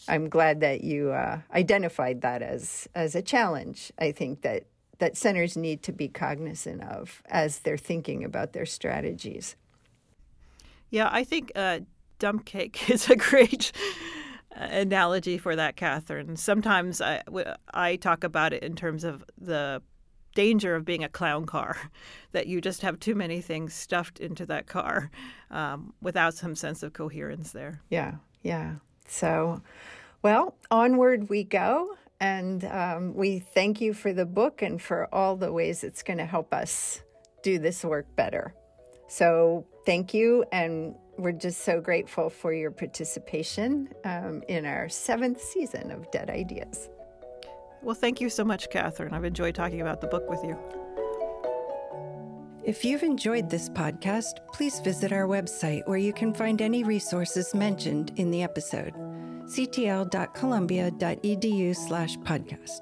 I'm 0.07 0.29
glad 0.29 0.59
that 0.59 0.83
you 0.83 1.11
uh, 1.11 1.39
identified 1.51 2.21
that 2.21 2.43
as 2.43 2.87
as 2.93 3.15
a 3.15 3.23
challenge. 3.23 3.91
I 3.97 4.11
think 4.11 4.43
that 4.43 4.65
that 5.03 5.17
centers 5.17 5.57
need 5.57 5.83
to 5.83 5.91
be 5.91 6.07
cognizant 6.07 6.81
of 6.81 7.21
as 7.25 7.59
they're 7.59 7.75
thinking 7.75 8.23
about 8.23 8.53
their 8.53 8.65
strategies. 8.65 9.57
Yeah, 10.91 11.09
I 11.11 11.25
think 11.25 11.51
uh, 11.55 11.81
dump 12.19 12.45
cake 12.45 12.89
is 12.89 13.09
a 13.09 13.17
great 13.17 13.73
uh, 14.55 14.63
analogy 14.63 15.37
for 15.37 15.57
that, 15.57 15.75
Catherine. 15.75 16.37
Sometimes 16.37 17.01
I, 17.01 17.21
I 17.73 17.97
talk 17.97 18.23
about 18.23 18.53
it 18.53 18.63
in 18.63 18.77
terms 18.77 19.03
of 19.03 19.25
the 19.37 19.81
danger 20.35 20.73
of 20.73 20.85
being 20.85 21.03
a 21.03 21.09
clown 21.09 21.45
car, 21.45 21.75
that 22.31 22.47
you 22.47 22.61
just 22.61 22.81
have 22.81 22.97
too 22.97 23.13
many 23.13 23.41
things 23.41 23.73
stuffed 23.73 24.21
into 24.21 24.45
that 24.45 24.67
car 24.67 25.11
um, 25.51 25.91
without 26.01 26.33
some 26.33 26.55
sense 26.55 26.81
of 26.81 26.93
coherence 26.93 27.51
there. 27.51 27.81
Yeah, 27.89 28.13
yeah. 28.41 28.75
So, 29.09 29.61
well, 30.21 30.55
onward 30.71 31.27
we 31.27 31.43
go. 31.43 31.97
And 32.23 32.63
um, 32.63 33.13
we 33.13 33.39
thank 33.39 33.81
you 33.81 33.93
for 33.93 34.13
the 34.13 34.25
book 34.25 34.61
and 34.61 34.81
for 34.81 35.13
all 35.13 35.35
the 35.35 35.51
ways 35.51 35.83
it's 35.83 36.01
going 36.01 36.19
to 36.19 36.25
help 36.25 36.53
us 36.53 37.01
do 37.41 37.59
this 37.59 37.83
work 37.83 38.05
better. 38.15 38.55
So, 39.09 39.67
thank 39.85 40.13
you. 40.13 40.45
And 40.53 40.95
we're 41.17 41.33
just 41.33 41.65
so 41.65 41.81
grateful 41.81 42.29
for 42.29 42.53
your 42.53 42.71
participation 42.71 43.89
um, 44.05 44.41
in 44.47 44.65
our 44.65 44.87
seventh 44.87 45.41
season 45.41 45.91
of 45.91 46.09
Dead 46.11 46.29
Ideas. 46.29 46.87
Well, 47.81 47.93
thank 47.93 48.21
you 48.21 48.29
so 48.29 48.45
much, 48.45 48.69
Catherine. 48.69 49.13
I've 49.13 49.25
enjoyed 49.25 49.53
talking 49.53 49.81
about 49.81 49.99
the 49.99 50.07
book 50.07 50.29
with 50.29 50.45
you. 50.45 50.57
If 52.63 52.85
you've 52.85 53.03
enjoyed 53.03 53.49
this 53.49 53.67
podcast, 53.67 54.35
please 54.53 54.79
visit 54.79 55.11
our 55.11 55.27
website 55.27 55.85
where 55.89 55.97
you 55.97 56.13
can 56.13 56.33
find 56.33 56.61
any 56.61 56.85
resources 56.85 57.53
mentioned 57.53 58.13
in 58.15 58.31
the 58.31 58.43
episode 58.43 58.93
ctl.columbia.edu 59.53 61.75
slash 61.75 62.17
podcast. 62.19 62.81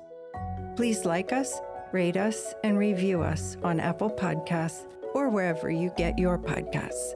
Please 0.75 1.05
like 1.05 1.33
us, 1.33 1.59
rate 1.91 2.17
us, 2.17 2.53
and 2.63 2.77
review 2.77 3.21
us 3.21 3.57
on 3.63 3.79
Apple 3.79 4.09
Podcasts 4.09 4.87
or 5.13 5.29
wherever 5.29 5.69
you 5.69 5.91
get 5.97 6.17
your 6.17 6.37
podcasts. 6.37 7.13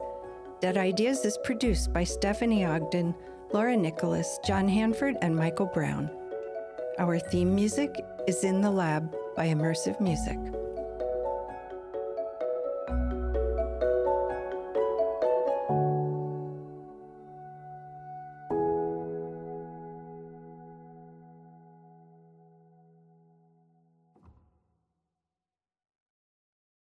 Dead 0.60 0.76
Ideas 0.76 1.24
is 1.24 1.38
produced 1.44 1.92
by 1.92 2.04
Stephanie 2.04 2.64
Ogden, 2.64 3.14
Laura 3.52 3.76
Nicholas, 3.76 4.38
John 4.44 4.68
Hanford, 4.68 5.16
and 5.22 5.34
Michael 5.34 5.66
Brown. 5.66 6.10
Our 6.98 7.18
theme 7.18 7.54
music 7.54 7.94
is 8.26 8.44
In 8.44 8.60
the 8.60 8.70
Lab 8.70 9.14
by 9.36 9.48
Immersive 9.48 10.00
Music. 10.00 10.38